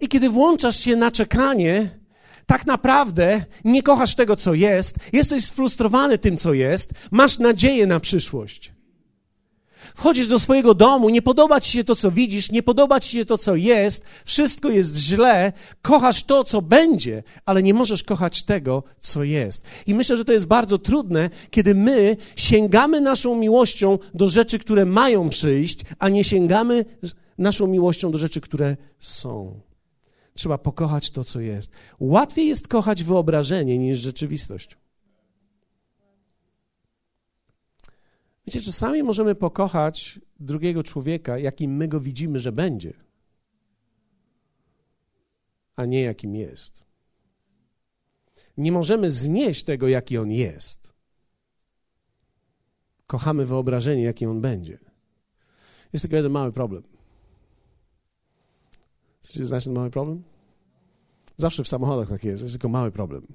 [0.00, 1.98] I kiedy włączasz się na czekanie,
[2.46, 8.00] tak naprawdę nie kochasz tego, co jest, jesteś sfrustrowany tym, co jest, masz nadzieję na
[8.00, 8.72] przyszłość.
[9.94, 13.24] Wchodzisz do swojego domu, nie podoba ci się to, co widzisz, nie podoba ci się
[13.24, 15.52] to, co jest, wszystko jest źle,
[15.82, 19.64] kochasz to, co będzie, ale nie możesz kochać tego, co jest.
[19.86, 24.84] I myślę, że to jest bardzo trudne, kiedy my sięgamy naszą miłością do rzeczy, które
[24.84, 26.84] mają przyjść, a nie sięgamy
[27.38, 29.60] naszą miłością do rzeczy, które są.
[30.34, 31.72] Trzeba pokochać to, co jest.
[32.00, 34.81] Łatwiej jest kochać wyobrażenie niż rzeczywistość.
[38.46, 42.92] Wiecie, czasami możemy pokochać drugiego człowieka, jakim my go widzimy, że będzie,
[45.76, 46.82] a nie jakim jest.
[48.56, 50.92] Nie możemy znieść tego, jaki on jest.
[53.06, 54.78] Kochamy wyobrażenie, jaki on będzie.
[55.92, 56.82] Jest tylko jeden mały problem.
[59.20, 60.22] Chcecie znać ten mały problem?
[61.36, 63.26] Zawsze w samochodach tak jest, jest tylko mały problem.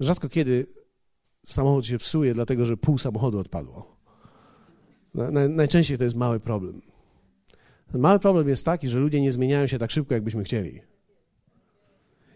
[0.00, 0.66] Rzadko kiedy
[1.46, 3.96] samochód się psuje, dlatego że pół samochodu odpadło.
[5.48, 6.82] najczęściej to jest mały problem.
[7.94, 10.80] Mały problem jest taki, że ludzie nie zmieniają się tak szybko, jakbyśmy chcieli.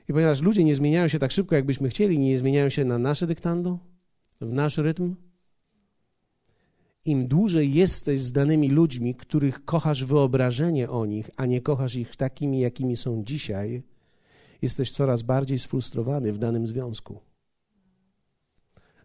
[0.08, 3.26] I ponieważ ludzie nie zmieniają się tak szybko, jakbyśmy chcieli, nie zmieniają się na nasze
[3.26, 3.78] dyktando,
[4.40, 5.14] w nasz rytm,
[7.04, 12.16] im dłużej jesteś z danymi ludźmi, których kochasz wyobrażenie o nich, a nie kochasz ich
[12.16, 13.82] takimi, jakimi są dzisiaj,
[14.62, 17.20] jesteś coraz bardziej sfrustrowany w danym związku.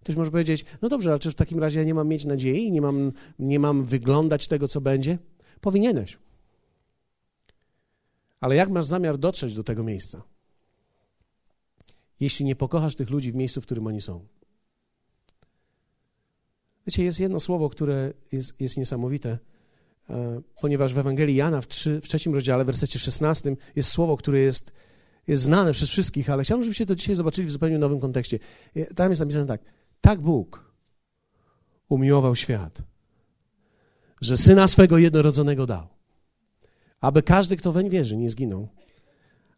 [0.05, 2.71] Ktoś może powiedzieć, no dobrze, ale czy w takim razie ja nie mam mieć nadziei,
[2.71, 5.17] nie mam, nie mam wyglądać tego, co będzie?
[5.61, 6.17] Powinieneś.
[8.39, 10.23] Ale jak masz zamiar dotrzeć do tego miejsca?
[12.19, 14.25] Jeśli nie pokochasz tych ludzi w miejscu, w którym oni są.
[16.87, 19.37] Wiecie, jest jedno słowo, które jest, jest niesamowite.
[20.09, 24.17] e, ponieważ w Ewangelii Jana w, trzy, w trzecim rozdziale, w wersecie 16 jest słowo,
[24.17, 24.71] które jest,
[25.27, 28.39] jest znane przez wszystkich, ale chciałbym, żebyście to dzisiaj zobaczyli w zupełnie nowym kontekście.
[28.95, 29.61] Tam jest napisane tak.
[30.05, 30.73] Tak Bóg
[31.89, 32.81] umiłował świat,
[34.21, 35.87] że Syna swego jednorodzonego dał,
[36.99, 38.67] aby każdy, kto weń wierzy, nie zginął,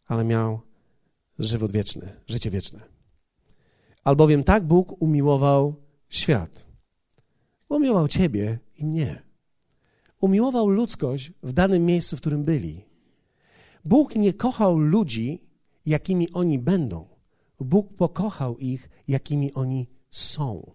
[0.05, 0.59] ale miał
[1.39, 2.79] żywot wieczny, życie wieczne.
[4.03, 5.75] Albowiem tak Bóg umiłował
[6.09, 6.67] świat.
[7.69, 9.21] Umiłował ciebie i mnie.
[10.19, 12.85] Umiłował ludzkość w danym miejscu, w którym byli.
[13.85, 15.47] Bóg nie kochał ludzi,
[15.85, 17.07] jakimi oni będą.
[17.59, 20.71] Bóg pokochał ich, jakimi oni są.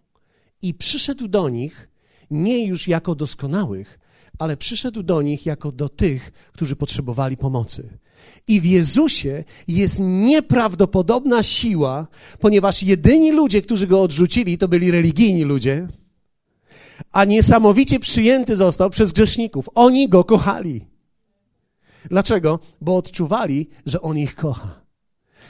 [0.63, 1.89] I przyszedł do nich
[2.31, 3.99] nie już jako doskonałych,
[4.39, 7.99] ale przyszedł do nich jako do tych, którzy potrzebowali pomocy.
[8.49, 12.07] I w Jezusie jest nieprawdopodobna siła,
[12.41, 15.89] ponieważ jedyni ludzie, którzy go odrzucili, to byli religijni ludzie,
[17.13, 19.69] a niesamowicie przyjęty został przez grzeszników.
[19.75, 20.87] Oni go kochali.
[22.11, 22.59] Dlaczego?
[22.81, 24.82] Bo odczuwali, że on ich kocha.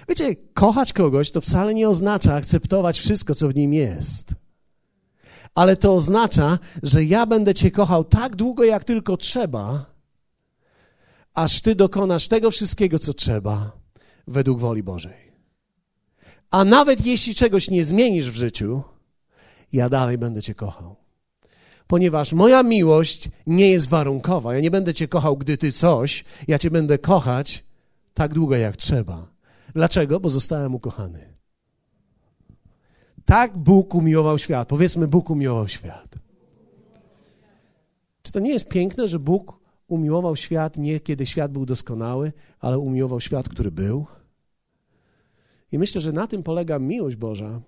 [0.09, 4.35] Wiecie, kochać kogoś to wcale nie oznacza akceptować wszystko, co w nim jest.
[5.55, 9.87] Ale to oznacza, że ja będę Cię kochał tak długo, jak tylko trzeba,
[11.35, 13.73] aż Ty dokonasz tego wszystkiego, co trzeba,
[14.27, 15.33] według woli Bożej.
[16.51, 18.83] A nawet jeśli czegoś nie zmienisz w życiu,
[19.73, 20.97] ja dalej będę Cię kochał.
[21.87, 24.55] Ponieważ moja miłość nie jest warunkowa.
[24.55, 27.65] Ja nie będę Cię kochał, gdy Ty coś, ja Cię będę kochać
[28.15, 29.32] tak długo, jak trzeba.
[29.75, 30.21] Dlaczego?
[30.21, 31.33] Bo zostałem ukochany.
[33.25, 34.69] Tak Bóg umiłował świat.
[34.69, 36.15] Powiedzmy, Bóg umiłował świat.
[38.23, 42.79] Czy to nie jest piękne, że Bóg umiłował świat nie kiedy świat był doskonały, ale
[42.79, 44.07] umiłował świat, który był?
[45.73, 47.61] I myślę, że na tym polega miłość Boża,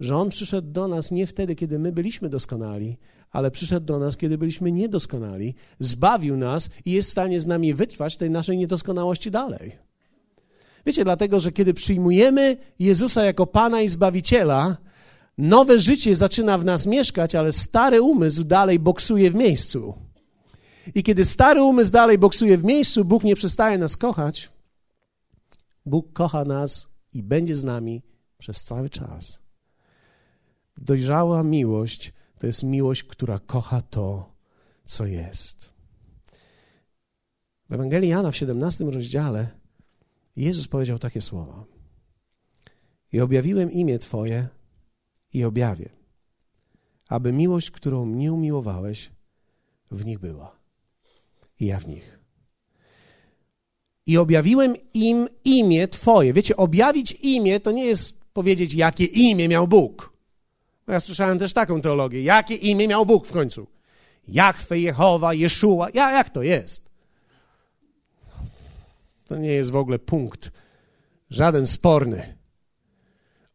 [0.00, 2.96] że On przyszedł do nas nie wtedy, kiedy my byliśmy doskonali,
[3.30, 7.74] ale przyszedł do nas, kiedy byliśmy niedoskonali, zbawił nas i jest w stanie z nami
[7.74, 9.85] wytrwać tej naszej niedoskonałości dalej.
[10.86, 14.76] Wiecie, dlatego, że kiedy przyjmujemy Jezusa jako Pana i Zbawiciela,
[15.38, 19.94] nowe życie zaczyna w nas mieszkać, ale stary umysł dalej boksuje w miejscu.
[20.94, 24.50] I kiedy stary umysł dalej boksuje w miejscu, Bóg nie przestaje nas kochać.
[25.86, 28.02] Bóg kocha nas i będzie z nami
[28.38, 29.38] przez cały czas.
[30.76, 34.32] Dojrzała miłość to jest miłość, która kocha to,
[34.84, 35.70] co jest.
[37.68, 39.48] W Ewangelii Jana w 17 rozdziale
[40.36, 41.64] Jezus powiedział takie słowa.
[43.12, 44.48] I objawiłem imię Twoje
[45.32, 45.88] i objawię,
[47.08, 49.10] aby miłość, którą mnie umiłowałeś,
[49.90, 50.56] w nich była.
[51.60, 52.18] I ja w nich.
[54.06, 56.32] I objawiłem im imię Twoje.
[56.32, 60.12] Wiecie, objawić imię to nie jest powiedzieć, jakie imię miał Bóg.
[60.88, 62.22] Ja słyszałem też taką teologię.
[62.22, 63.66] Jakie imię miał Bóg w końcu?
[64.28, 65.88] Jachwe, Jehowa, Jeszua.
[65.94, 66.85] Ja, jak to jest?
[69.28, 70.52] To nie jest w ogóle punkt,
[71.30, 72.36] żaden sporny.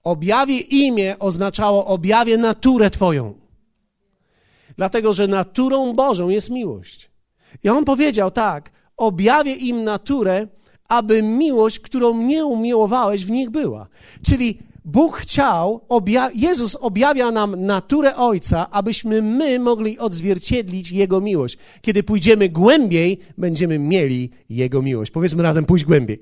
[0.04, 3.34] Objawie imię oznaczało objawie naturę Twoją.
[4.78, 7.12] Dlatego, że naturą Bożą jest miłość.
[7.64, 10.48] I on powiedział tak: objawię im naturę,
[10.88, 13.88] aby miłość, którą mnie umiłowałeś, w nich była.
[14.26, 21.58] Czyli Bóg chciał, obja Jezus objawia nam naturę Ojca, abyśmy my mogli odzwierciedlić Jego miłość.
[21.82, 25.12] Kiedy pójdziemy głębiej, będziemy mieli Jego miłość.
[25.12, 26.22] Powiedzmy razem, pójść głębiej.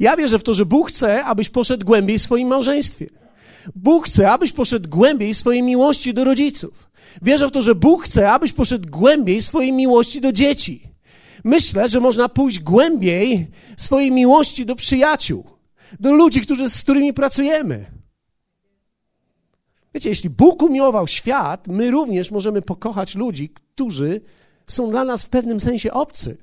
[0.00, 3.06] Ja wierzę w to, że Bóg chce, abyś poszedł głębiej w swoim małżeństwie.
[3.74, 6.90] Bóg chce, abyś poszedł głębiej w swojej miłości do rodziców.
[7.22, 10.82] Wierzę w to, że Bóg chce, abyś poszedł głębiej w swojej miłości do dzieci.
[11.44, 15.59] Myślę, że można pójść głębiej swojej miłości do przyjaciół
[16.00, 18.00] do ludzi, którzy, z którymi pracujemy.
[19.94, 24.20] Wiecie, jeśli Bóg umiłował świat, my również możemy pokochać ludzi, którzy
[24.66, 26.36] są dla nas w pewnym sensie obcy.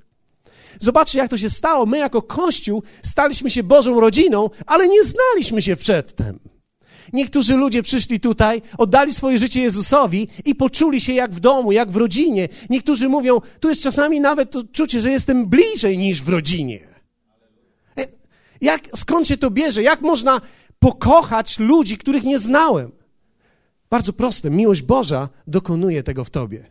[0.79, 1.85] Zobaczcie, jak to się stało.
[1.85, 6.39] My, jako Kościół, staliśmy się Bożą rodziną, ale nie znaliśmy się przedtem.
[7.13, 11.91] Niektórzy ludzie przyszli tutaj, oddali swoje życie Jezusowi i poczuli się jak w domu, jak
[11.91, 12.49] w rodzinie.
[12.69, 16.96] Niektórzy mówią, tu jest czasami nawet to czucie, że jestem bliżej niż w rodzinie.
[18.61, 19.83] Jak, skąd się to bierze?
[19.83, 20.41] Jak można
[20.79, 22.91] pokochać ludzi, których nie znałem?
[23.89, 24.49] Bardzo proste.
[24.49, 26.65] Miłość Boża dokonuje tego w tobie.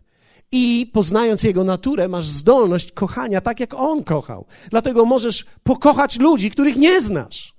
[0.52, 4.44] I poznając Jego naturę, masz zdolność kochania tak, jak On kochał.
[4.70, 7.56] Dlatego możesz pokochać ludzi, których nie znasz.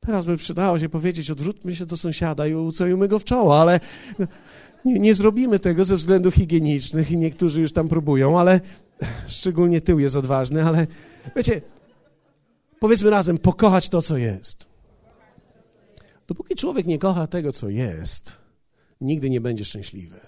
[0.00, 3.80] Teraz by przydało się powiedzieć, odwróćmy się do sąsiada i ucojmy go w czoło, ale
[4.84, 8.60] nie, nie zrobimy tego ze względów higienicznych i niektórzy już tam próbują, ale
[9.26, 10.86] szczególnie tył jest odważny, ale
[11.36, 11.60] wiecie,
[12.80, 14.66] Powiedzmy razem, pokochać to, co jest.
[16.26, 18.36] Dopóki człowiek nie kocha tego, co jest,
[19.00, 20.20] nigdy nie będzie szczęśliwy.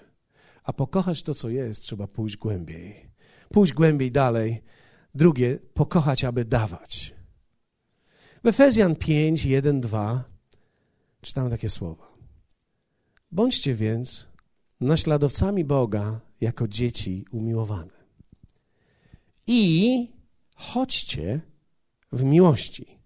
[0.63, 3.09] A pokochać to, co jest, trzeba pójść głębiej.
[3.49, 4.63] Pójść głębiej dalej.
[5.15, 7.15] Drugie, pokochać, aby dawać.
[8.43, 10.23] W Efezjan 5, 1, 2
[11.21, 12.09] czytamy takie słowa.
[13.31, 14.27] Bądźcie więc
[14.81, 17.99] naśladowcami Boga jako dzieci umiłowane.
[19.47, 20.07] I
[20.55, 21.41] chodźcie
[22.11, 22.99] w miłości,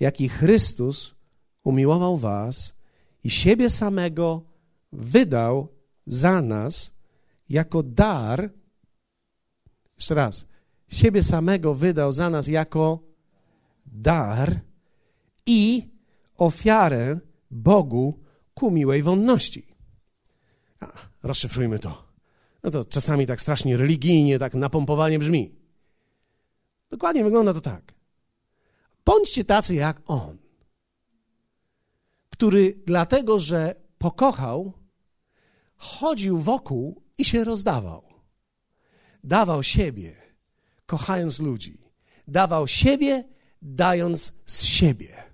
[0.00, 1.14] jaki Chrystus
[1.64, 2.76] umiłował was
[3.24, 4.42] i siebie samego
[4.92, 5.68] wydał
[6.06, 6.98] za nas
[7.48, 8.50] jako dar.
[9.96, 10.48] Jeszcze raz.
[10.88, 12.98] Siebie samego wydał za nas jako
[13.86, 14.60] dar
[15.46, 15.90] i
[16.38, 17.18] ofiarę
[17.50, 18.20] Bogu
[18.54, 19.66] ku miłej wonności.
[20.80, 22.04] A, rozszyfrujmy to.
[22.62, 25.54] No to czasami tak strasznie religijnie, tak napompowanie brzmi.
[26.90, 27.93] Dokładnie wygląda to tak.
[29.04, 30.38] Bądźcie tacy jak On,
[32.30, 34.72] który dlatego, że pokochał,
[35.76, 38.02] chodził wokół i się rozdawał.
[39.24, 40.16] Dawał siebie,
[40.86, 41.78] kochając ludzi.
[42.28, 43.24] Dawał siebie,
[43.62, 45.24] dając z siebie.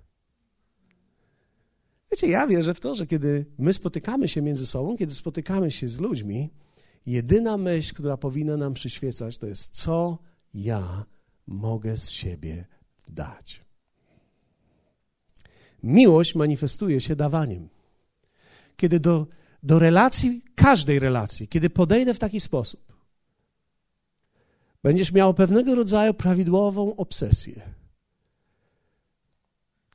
[2.11, 5.89] Wiecie, ja wierzę w to, że kiedy my spotykamy się między sobą, kiedy spotykamy się
[5.89, 6.49] z ludźmi,
[7.05, 10.17] jedyna myśl, która powinna nam przyświecać, to jest co
[10.53, 11.05] ja
[11.47, 12.65] mogę z siebie
[13.11, 13.61] dać.
[15.83, 17.69] Miłość manifestuje się dawaniem.
[18.77, 19.27] Kiedy do,
[19.63, 22.93] do relacji, każdej relacji, kiedy podejdę w taki sposób,
[24.83, 27.61] będziesz miał pewnego rodzaju prawidłową obsesję.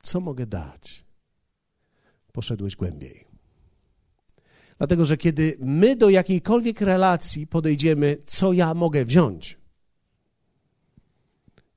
[0.01, 1.03] Co mogę dać?
[2.31, 3.27] Poszedłeś głębiej.
[4.77, 9.56] Dlatego, że kiedy my do jakiejkolwiek relacji podejdziemy, co ja mogę wziąć,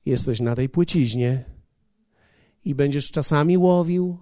[0.05, 1.45] jesteś na tej płyciźnie
[2.65, 4.17] i będziesz czasami łowił,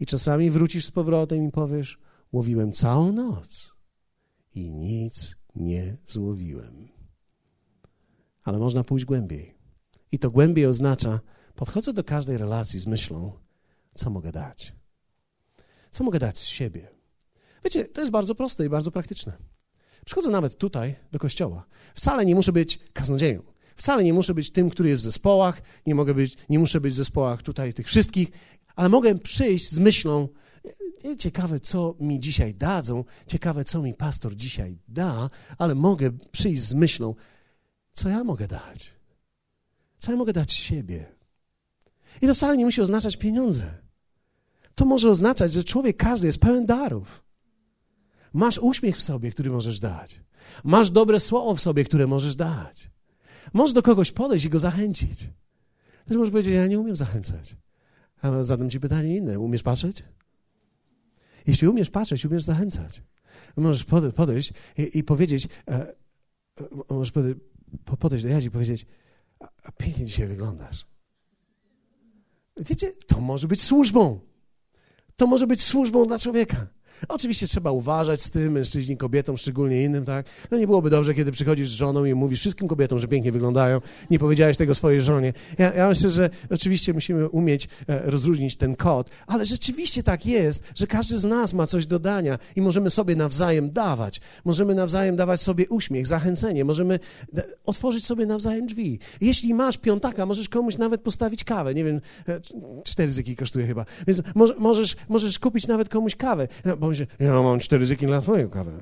[0.00, 1.98] i czasami wrócisz z powrotem i powiesz:
[2.32, 3.72] Łowiłem całą noc
[4.54, 6.88] i nic nie złowiłem.
[8.42, 9.54] Ale można pójść głębiej.
[10.12, 11.20] I to głębiej oznacza:
[11.54, 13.32] podchodzę do każdej relacji z myślą,
[13.94, 14.72] co mogę dać.
[15.90, 16.88] Co mogę dać z siebie?
[17.64, 19.36] Wiecie, to jest bardzo proste i bardzo praktyczne.
[20.04, 21.66] Przychodzę nawet tutaj do kościoła.
[21.94, 23.42] Wcale nie muszę być kaznodzieją.
[23.76, 26.92] Wcale nie muszę być tym, który jest w zespołach, nie, mogę być, nie muszę być
[26.92, 28.28] w zespołach tutaj tych wszystkich,
[28.76, 30.28] ale mogę przyjść z myślą,
[31.18, 36.74] ciekawe, co mi dzisiaj dadzą, ciekawe, co mi pastor dzisiaj da, ale mogę przyjść z
[36.74, 37.14] myślą,
[37.92, 38.90] co ja mogę dać.
[39.98, 41.06] Co ja mogę dać siebie.
[42.22, 43.74] I to wcale nie musi oznaczać pieniądze.
[44.74, 47.24] To może oznaczać, że człowiek każdy jest pełen darów.
[48.32, 50.20] Masz uśmiech w sobie, który możesz dać.
[50.64, 52.90] Masz dobre słowo w sobie, które możesz dać.
[53.52, 55.30] Możesz do kogoś podejść i go zachęcić.
[56.06, 57.56] Też możesz powiedzieć, ja nie umiem zachęcać.
[58.22, 59.38] A zadam ci pytanie inne.
[59.38, 60.04] Umiesz patrzeć?
[61.46, 63.02] Jeśli umiesz patrzeć, umiesz zachęcać.
[63.56, 65.94] Możesz podejść i, i powiedzieć, e, e,
[66.90, 67.12] możesz
[67.98, 68.86] podejść do Jadzi i powiedzieć,
[69.62, 70.86] a pięknie dzisiaj wyglądasz.
[72.56, 74.20] Wiecie, to może być służbą.
[75.16, 76.66] To może być służbą dla człowieka.
[77.08, 80.26] Oczywiście trzeba uważać z tym, mężczyźni, kobietom, szczególnie innym, tak?
[80.50, 83.80] No nie byłoby dobrze, kiedy przychodzisz z żoną i mówisz wszystkim kobietom, że pięknie wyglądają,
[84.10, 85.32] nie powiedziałeś tego swojej żonie.
[85.58, 90.64] Ja, ja myślę, że oczywiście musimy umieć e, rozróżnić ten kod, ale rzeczywiście tak jest,
[90.74, 94.20] że każdy z nas ma coś do dania i możemy sobie nawzajem dawać.
[94.44, 96.98] Możemy nawzajem dawać sobie uśmiech, zachęcenie, możemy
[97.66, 98.98] otworzyć sobie nawzajem drzwi.
[99.20, 101.74] Jeśli masz piątaka, możesz komuś nawet postawić kawę.
[101.74, 102.40] Nie wiem, e,
[102.84, 103.84] cztery zyki kosztuje chyba.
[104.06, 104.22] Więc
[104.58, 106.48] możesz, możesz kupić nawet komuś kawę.
[106.64, 106.76] No,
[107.20, 108.72] ja mam cztery zyki na twoją kawę.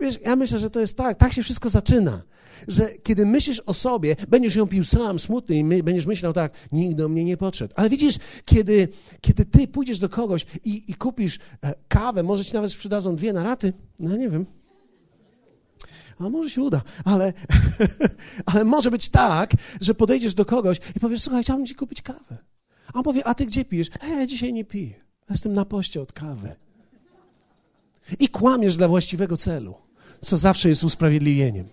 [0.00, 2.22] Wiesz, ja myślę, że to jest tak, tak się wszystko zaczyna,
[2.68, 6.52] że kiedy myślisz o sobie, będziesz ją pił sam, smutny i my, będziesz myślał tak,
[6.72, 7.74] nikt do mnie nie podszedł.
[7.76, 8.88] Ale widzisz, kiedy,
[9.20, 13.32] kiedy ty pójdziesz do kogoś i, i kupisz e, kawę, może ci nawet sprzedadzą dwie
[13.32, 14.46] na raty, no nie wiem,
[16.18, 17.32] a może się uda, ale,
[18.46, 22.38] ale może być tak, że podejdziesz do kogoś i powiesz, słuchaj, chciałbym ci kupić kawę.
[22.86, 23.90] A on powie, a ty gdzie pijesz?
[24.08, 24.94] E, dzisiaj nie piję.
[25.30, 26.63] Jestem na poście od kawy.
[28.18, 29.74] I kłamiesz dla właściwego celu,
[30.20, 31.68] co zawsze jest usprawiedliwieniem.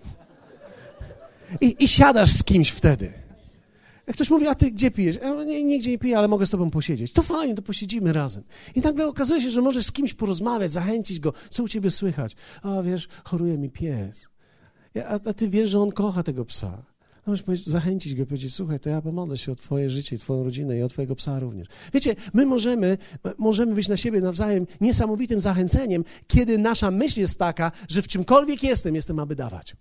[1.61, 3.13] I, i siadasz z kimś wtedy.
[4.07, 5.15] Jak ktoś mówi, a ty gdzie pijesz?
[5.21, 7.13] Ja nie, nigdzie nie piję, ale mogę z tobą posiedzieć.
[7.13, 8.43] To fajnie, to posiedzimy razem.
[8.75, 11.33] I nagle okazuje się, że możesz z kimś porozmawiać, zachęcić go.
[11.49, 12.35] Co u ciebie słychać?
[12.61, 14.27] A wiesz, choruje mi pies.
[15.07, 16.83] A, a ty wiesz, że on kocha tego psa.
[17.27, 20.77] No możesz zachęcić go, powiedzieć, słuchaj, to ja pomodlę się o twoje życie, twoją rodzinę
[20.77, 21.67] i o twojego psa również.
[21.93, 22.97] Wiecie, my możemy,
[23.37, 28.63] możemy być na siebie nawzajem niesamowitym zachęceniem, kiedy nasza myśl jest taka, że w czymkolwiek
[28.63, 29.75] jestem, jestem, aby dawać.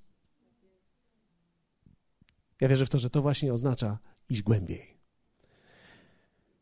[2.61, 3.99] Ja wierzę w to, że to właśnie oznacza
[4.31, 4.97] iść głębiej.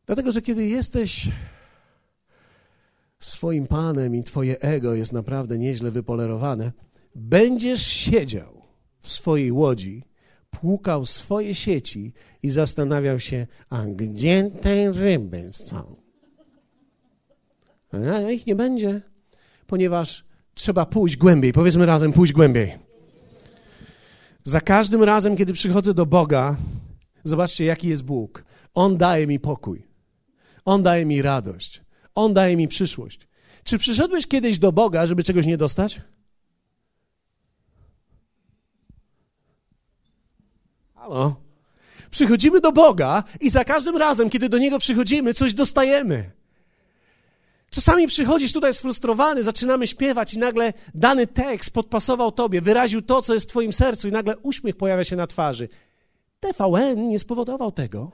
[0.05, 1.29] Dlatego, że kiedy jesteś
[3.19, 6.71] swoim panem i twoje ego jest naprawdę nieźle wypolerowane,
[7.15, 8.61] będziesz siedział
[9.01, 10.08] w swojej łodzi,
[10.49, 15.95] płukał swoje sieci i zastanawiał się, a gdzie te ryby są?
[18.13, 19.01] A ich nie będzie,
[19.67, 21.53] ponieważ trzeba pójść głębiej.
[21.53, 22.77] Powiedzmy razem, pójść głębiej.
[24.43, 26.55] Za każdym razem, kiedy przychodzę do Boga,
[27.23, 28.43] zobaczcie, jaki jest Bóg.
[28.73, 29.87] On daje mi pokój.
[30.65, 31.81] On daje mi radość.
[32.15, 33.27] On daje mi przyszłość.
[33.63, 36.01] Czy przyszedłeś kiedyś do Boga, żeby czegoś nie dostać?
[41.09, 41.35] Halo?
[42.11, 46.31] Przychodzimy do Boga i za każdym razem, kiedy do Niego przychodzimy, coś dostajemy.
[47.69, 53.33] Czasami przychodzisz tutaj sfrustrowany, zaczynamy śpiewać i nagle dany tekst podpasował tobie, wyraził to, co
[53.33, 55.69] jest w twoim sercu i nagle uśmiech pojawia się na twarzy.
[56.39, 58.11] TVN nie spowodował tego.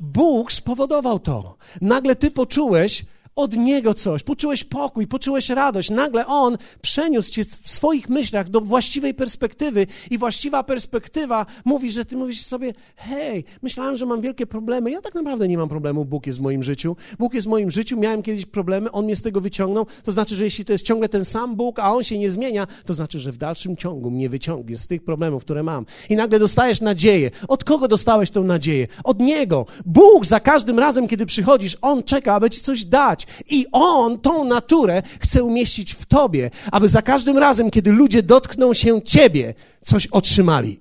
[0.00, 1.56] Bóg spowodował to.
[1.80, 3.04] Nagle ty poczułeś,
[3.36, 5.90] od Niego coś, poczułeś pokój, poczułeś radość.
[5.90, 12.04] Nagle On przeniósł cię w swoich myślach do właściwej perspektywy i właściwa perspektywa mówi, że
[12.04, 14.90] ty mówisz sobie, hej, myślałem, że mam wielkie problemy.
[14.90, 16.96] Ja tak naprawdę nie mam problemu, Bóg jest w moim życiu.
[17.18, 19.86] Bóg jest w moim życiu, miałem kiedyś problemy, On mnie z tego wyciągnął.
[20.04, 22.66] To znaczy, że jeśli to jest ciągle ten sam Bóg, a On się nie zmienia,
[22.84, 25.86] to znaczy, że w dalszym ciągu mnie wyciągnie z tych problemów, które mam.
[26.08, 27.30] I nagle dostajesz nadzieję.
[27.48, 28.86] Od kogo dostałeś tę nadzieję?
[29.04, 29.66] Od Niego.
[29.86, 33.26] Bóg za każdym razem, kiedy przychodzisz, On czeka, aby ci coś dać.
[33.50, 38.74] I On tą naturę chce umieścić w tobie, aby za każdym razem, kiedy ludzie dotkną
[38.74, 40.80] się ciebie, coś otrzymali.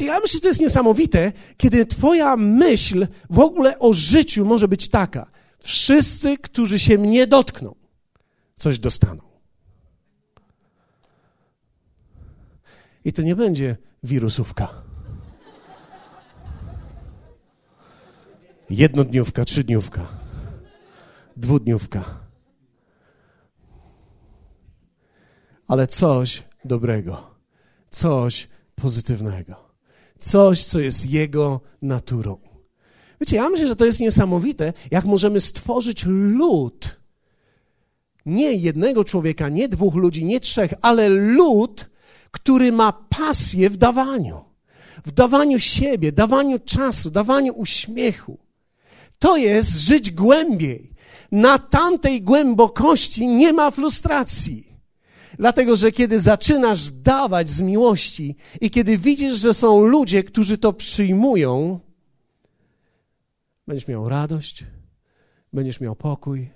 [0.00, 4.88] Ja myślę, że to jest niesamowite, kiedy twoja myśl w ogóle o życiu może być
[4.88, 5.30] taka.
[5.58, 7.74] Wszyscy, którzy się mnie dotkną,
[8.56, 9.22] coś dostaną.
[13.04, 14.89] I to nie będzie wirusówka.
[18.70, 20.06] Jednodniówka, trzydniówka,
[21.36, 22.04] dwudniówka.
[25.68, 27.34] Ale coś dobrego,
[27.90, 29.54] coś pozytywnego,
[30.18, 32.38] coś, co jest Jego naturą.
[33.20, 37.00] Wiecie, ja myślę, że to jest niesamowite, jak możemy stworzyć lud.
[38.26, 41.90] Nie jednego człowieka, nie dwóch ludzi, nie trzech, ale lud,
[42.30, 44.44] który ma pasję w dawaniu.
[45.04, 48.38] W dawaniu siebie, dawaniu czasu, dawaniu uśmiechu.
[49.20, 50.90] To jest żyć głębiej.
[51.32, 54.66] Na tamtej głębokości nie ma frustracji.
[55.38, 60.72] Dlatego, że kiedy zaczynasz dawać z miłości i kiedy widzisz, że są ludzie, którzy to
[60.72, 61.80] przyjmują,
[63.66, 64.64] będziesz miał radość,
[65.52, 66.50] będziesz miał pokój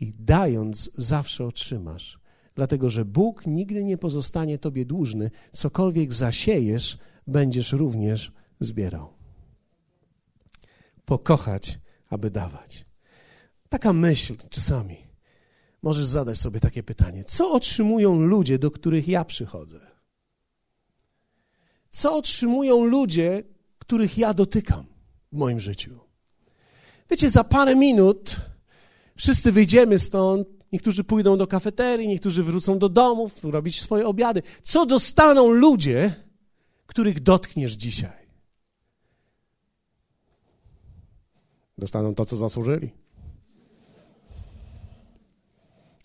[0.00, 2.20] i dając zawsze otrzymasz.
[2.54, 5.30] Dlatego, że Bóg nigdy nie pozostanie tobie dłużny.
[5.52, 9.19] Cokolwiek zasiejesz, będziesz również zbierał
[11.10, 11.78] pokochać,
[12.10, 12.86] aby dawać.
[13.68, 14.96] Taka myśl czasami.
[15.82, 19.80] Możesz zadać sobie takie pytanie: co otrzymują ludzie, do których ja przychodzę?
[21.90, 23.42] Co otrzymują ludzie,
[23.78, 24.84] których ja dotykam
[25.32, 25.98] w moim życiu?
[27.10, 28.36] Wiecie, za parę minut
[29.16, 34.42] wszyscy wyjdziemy stąd, niektórzy pójdą do kafeterii, niektórzy wrócą do domów, robić swoje obiady.
[34.62, 36.14] Co dostaną ludzie,
[36.86, 38.19] których dotkniesz dzisiaj?
[41.80, 42.90] Dostaną to, co zasłużyli.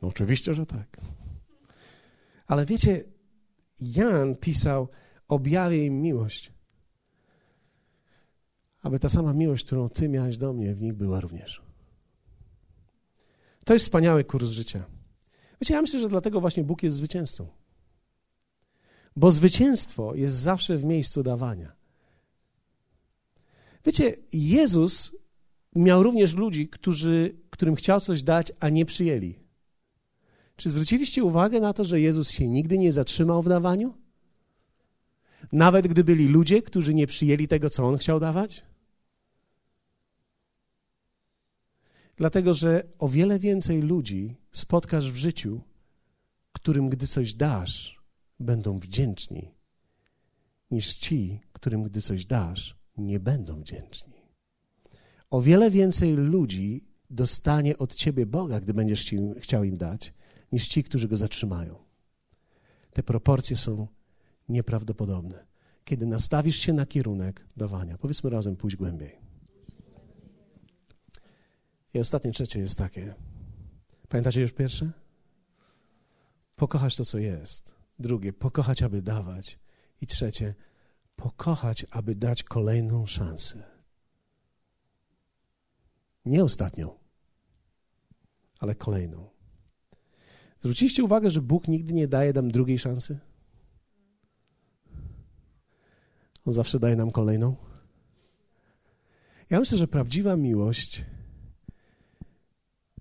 [0.02, 1.02] No, oczywiście, że tak.
[2.48, 3.04] Ale wiecie,
[3.82, 4.88] Jan pisał:
[5.28, 6.54] Objawię im miłość,
[8.82, 11.62] aby ta sama miłość, którą Ty miałeś do mnie, w nich była również.
[13.66, 14.84] To jest wspaniały kurs życia.
[15.62, 17.48] Wiecie, ja myślę, że dlatego właśnie Bóg jest zwycięzcą.
[19.16, 21.76] Bo zwycięstwo jest zawsze w miejscu dawania.
[23.86, 25.25] Wiecie, Jezus
[25.76, 29.40] miał również ludzi, którzy, którym chciał coś dać, a nie przyjęli.
[30.56, 33.94] Czy zwróciliście uwagę na to, że Jezus się nigdy nie zatrzymał w dawaniu?
[35.52, 38.64] Nawet gdy byli ludzie, którzy nie przyjęli tego, co on chciał dawać?
[42.18, 45.62] Dlatego, że o wiele więcej ludzi spotkasz w życiu,
[46.52, 48.00] którym gdy coś dasz,
[48.40, 49.52] będą wdzięczni,
[50.72, 54.15] niż ci, którym gdy coś dasz, nie będą wdzięczni
[55.30, 60.14] o wiele więcej ludzi dostanie od ciebie Boga, gdy będziesz ci, chciał im dać,
[60.52, 61.76] niż ci, którzy go zatrzymają.
[62.94, 63.88] Te proporcje są
[64.50, 65.46] nieprawdopodobne.
[65.86, 69.20] Kiedy nastawisz się na kierunek dawania, powiedzmy razem, pójść głębiej.
[71.94, 73.16] I ostatnie, trzecie jest takie.
[74.10, 74.92] Pamiętacie już pierwsze?
[76.56, 77.76] Pokochać to, co jest.
[78.00, 79.60] Drugie, pokochać, aby dawać.
[80.02, 80.56] I trzecie,
[81.16, 83.75] pokochać, aby dać kolejną szansę.
[86.26, 87.00] Nie ostatnią,
[88.60, 89.30] ale kolejną.
[90.60, 93.20] Zwróciliście uwagę, że Bóg nigdy nie daje nam drugiej szansy?
[96.46, 97.56] On zawsze daje nam kolejną.
[99.50, 101.06] Ja myślę, że prawdziwa miłość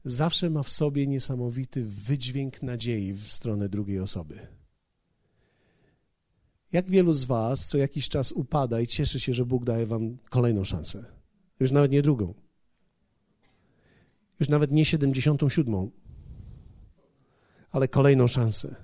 [0.05, 4.47] zawsze ma w sobie niesamowity wydźwięk nadziei w stronę drugiej osoby.
[6.73, 10.19] Jak wielu z Was co jakiś czas upada i cieszy się, że Bóg daje Wam
[10.31, 11.05] kolejną szansę?
[11.61, 12.44] Już nawet nie drugą.
[14.45, 15.91] Już nawet nie 77,
[17.71, 18.75] ale kolejną szansę,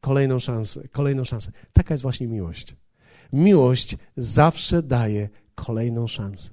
[0.00, 1.52] kolejną szansę, kolejną szansę.
[1.72, 2.76] Taka jest właśnie miłość.
[3.32, 6.50] Miłość zawsze daje kolejną szansę.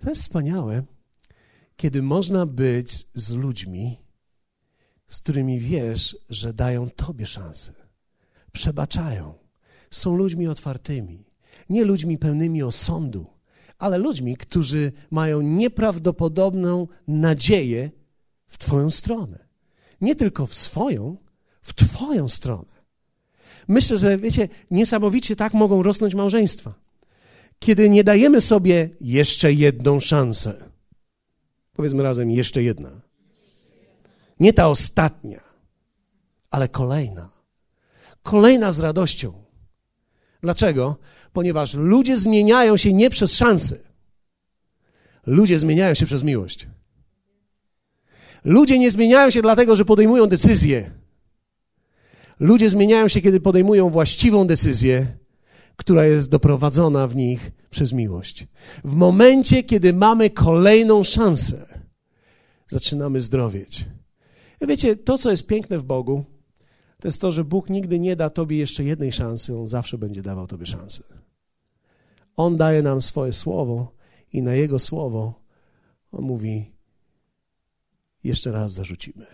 [0.00, 0.82] To jest wspaniałe,
[1.76, 3.96] kiedy można być z ludźmi,
[5.08, 7.72] z którymi wiesz, że dają Tobie szansę,
[8.52, 9.34] przebaczają,
[9.90, 11.24] są ludźmi otwartymi,
[11.70, 13.26] nie ludźmi pełnymi osądu,
[13.78, 17.90] ale ludźmi, którzy mają nieprawdopodobną nadzieję
[18.46, 19.38] w Twoją stronę.
[20.00, 21.16] Nie tylko w swoją,
[21.60, 22.78] w Twoją stronę.
[23.68, 26.74] Myślę, że wiecie, niesamowicie tak mogą rosnąć małżeństwa.
[27.58, 30.70] Kiedy nie dajemy sobie jeszcze jedną szansę.
[31.72, 33.00] Powiedzmy razem, jeszcze jedna.
[34.40, 35.40] Nie ta ostatnia,
[36.50, 37.30] ale kolejna.
[38.22, 39.32] Kolejna z radością.
[40.40, 40.96] Dlaczego?
[41.32, 43.78] Ponieważ ludzie zmieniają się nie przez szanse.
[45.26, 46.68] Ludzie zmieniają się przez miłość.
[48.44, 50.90] Ludzie nie zmieniają się dlatego, że podejmują decyzje.
[52.40, 55.06] Ludzie zmieniają się, kiedy podejmują właściwą decyzję,
[55.76, 58.46] która jest doprowadzona w nich przez miłość.
[58.84, 61.66] W momencie, kiedy mamy kolejną szansę,
[62.68, 63.84] zaczynamy zdrowieć.
[64.60, 66.24] Wiecie, to, co jest piękne w Bogu,
[67.00, 70.22] to jest to, że Bóg nigdy nie da Tobie jeszcze jednej szansy, On zawsze będzie
[70.22, 71.17] dawał Tobie szansę.
[72.38, 73.92] On daje nam swoje słowo
[74.32, 75.34] i na Jego słowo
[76.12, 76.72] On mówi:
[78.24, 79.26] Jeszcze raz zarzucimy.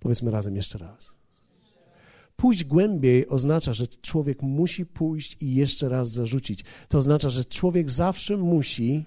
[0.00, 1.14] Powiedzmy razem jeszcze raz.
[2.36, 6.64] Pójść głębiej oznacza, że człowiek musi pójść i jeszcze raz zarzucić.
[6.88, 9.04] To oznacza, że człowiek zawsze musi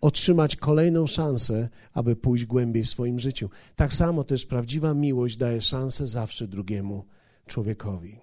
[0.00, 3.50] otrzymać kolejną szansę, aby pójść głębiej w swoim życiu.
[3.76, 7.04] Tak samo też prawdziwa miłość daje szansę zawsze drugiemu
[7.46, 8.20] człowiekowi.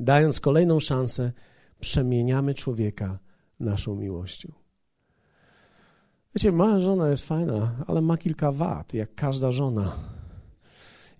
[0.00, 1.32] Dając kolejną szansę,
[1.80, 3.18] przemieniamy człowieka
[3.60, 4.52] naszą miłością.
[6.34, 9.92] Wiecie, moja żona jest fajna, ale ma kilka wad, jak każda żona.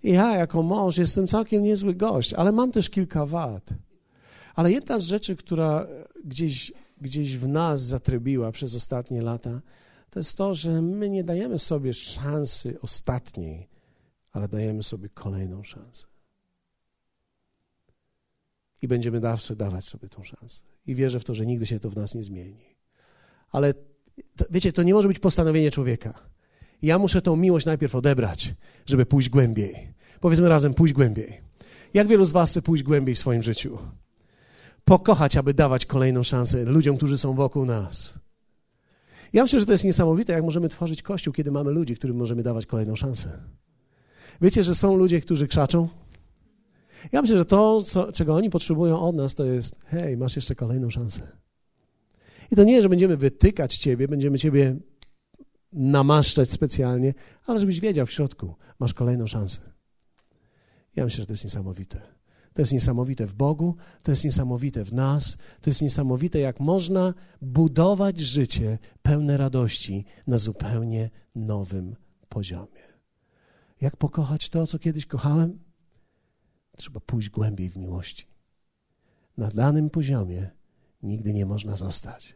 [0.03, 3.69] I ja, jako mąż, jestem całkiem niezły gość, ale mam też kilka wad.
[4.55, 5.87] Ale jedna z rzeczy, która
[6.25, 9.61] gdzieś gdzieś w nas zatrybiła przez ostatnie lata,
[10.09, 13.69] to jest to, że my nie dajemy sobie szansy ostatniej,
[14.31, 16.08] ale dajemy sobie kolejną szansę.
[18.81, 20.59] I będziemy zawsze dawać sobie tą szansę.
[20.87, 22.65] I wierzę w to, że nigdy się to w nas nie zmieni.
[23.51, 23.73] Ale
[24.35, 26.13] to, wiecie, to nie może być postanowienie człowieka.
[26.81, 28.53] Ja muszę tą miłość najpierw odebrać,
[28.85, 29.93] żeby pójść głębiej.
[30.19, 31.41] Powiedzmy razem, pójść głębiej.
[31.93, 33.77] Jak wielu z Was chce pójść głębiej w swoim życiu?
[34.89, 38.19] pokochać, aby dawać kolejną szansę ludziom, którzy są wokół nas.
[39.33, 42.43] Ja myślę, że to jest niesamowite, jak możemy tworzyć kościół, kiedy mamy ludzi, którym możemy
[42.43, 43.39] dawać kolejną szansę.
[44.41, 45.87] Wiecie, że są ludzie, którzy krzaczą?
[47.11, 50.55] Ja myślę, że to, co, czego oni potrzebują od nas, to jest: hej, masz jeszcze
[50.55, 51.27] kolejną szansę.
[52.51, 54.75] I to nie, że będziemy wytykać ciebie, będziemy ciebie
[55.73, 57.13] namaszczać specjalnie,
[57.45, 59.59] ale żebyś wiedział w środku, masz kolejną szansę.
[60.95, 62.01] Ja myślę, że to jest niesamowite.
[62.53, 67.13] To jest niesamowite w Bogu, to jest niesamowite w nas, to jest niesamowite, jak można
[67.41, 71.95] budować życie pełne radości na zupełnie nowym
[72.29, 72.89] poziomie.
[73.81, 75.59] Jak pokochać to, co kiedyś kochałem?
[76.79, 78.25] Trzeba pójść głębiej w miłości.
[79.37, 80.49] Na danym poziomie
[81.03, 82.35] nigdy nie można zostać.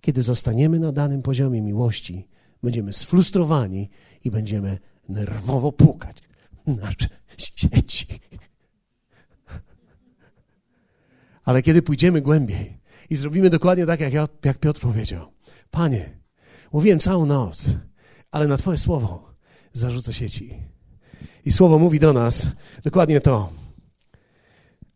[0.00, 2.28] Kiedy zostaniemy na danym poziomie miłości,
[2.62, 3.90] będziemy sfrustrowani
[4.24, 4.78] i będziemy
[5.08, 6.16] nerwowo pukać
[6.66, 8.06] nasze sieci
[11.44, 12.80] Ale kiedy pójdziemy głębiej
[13.10, 15.32] i zrobimy dokładnie tak, jak, ja, jak Piotr powiedział:
[15.70, 16.18] Panie,
[16.72, 17.76] mówiłem całą noc,
[18.30, 19.34] ale na Twoje słowo
[19.72, 20.54] zarzucę sieci.
[21.44, 22.48] I słowo mówi do nas
[22.84, 23.63] dokładnie to.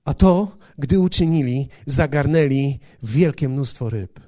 [0.08, 4.20] A to, gdy uczynili, zagarnęli wielkie mnóstwo ryb,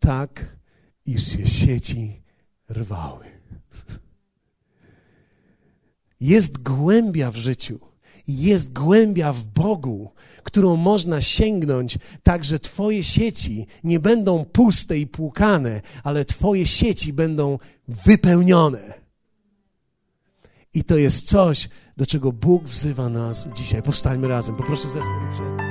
[0.00, 0.56] tak,
[1.06, 2.22] iż się sieci
[2.70, 3.24] rwały.
[6.20, 7.80] Jest głębia w życiu
[8.28, 10.12] jest głębia w Bogu,
[10.42, 17.12] którą można sięgnąć, tak że Twoje sieci nie będą puste i płukane, ale Twoje sieci
[17.12, 17.58] będą
[17.88, 18.94] wypełnione.
[20.74, 21.68] I to jest coś,
[21.98, 23.82] do czego Bóg wzywa nas dzisiaj.
[23.82, 24.56] Powstańmy razem.
[24.56, 25.12] Poproszę zespół.
[25.30, 25.67] Przyjemnie.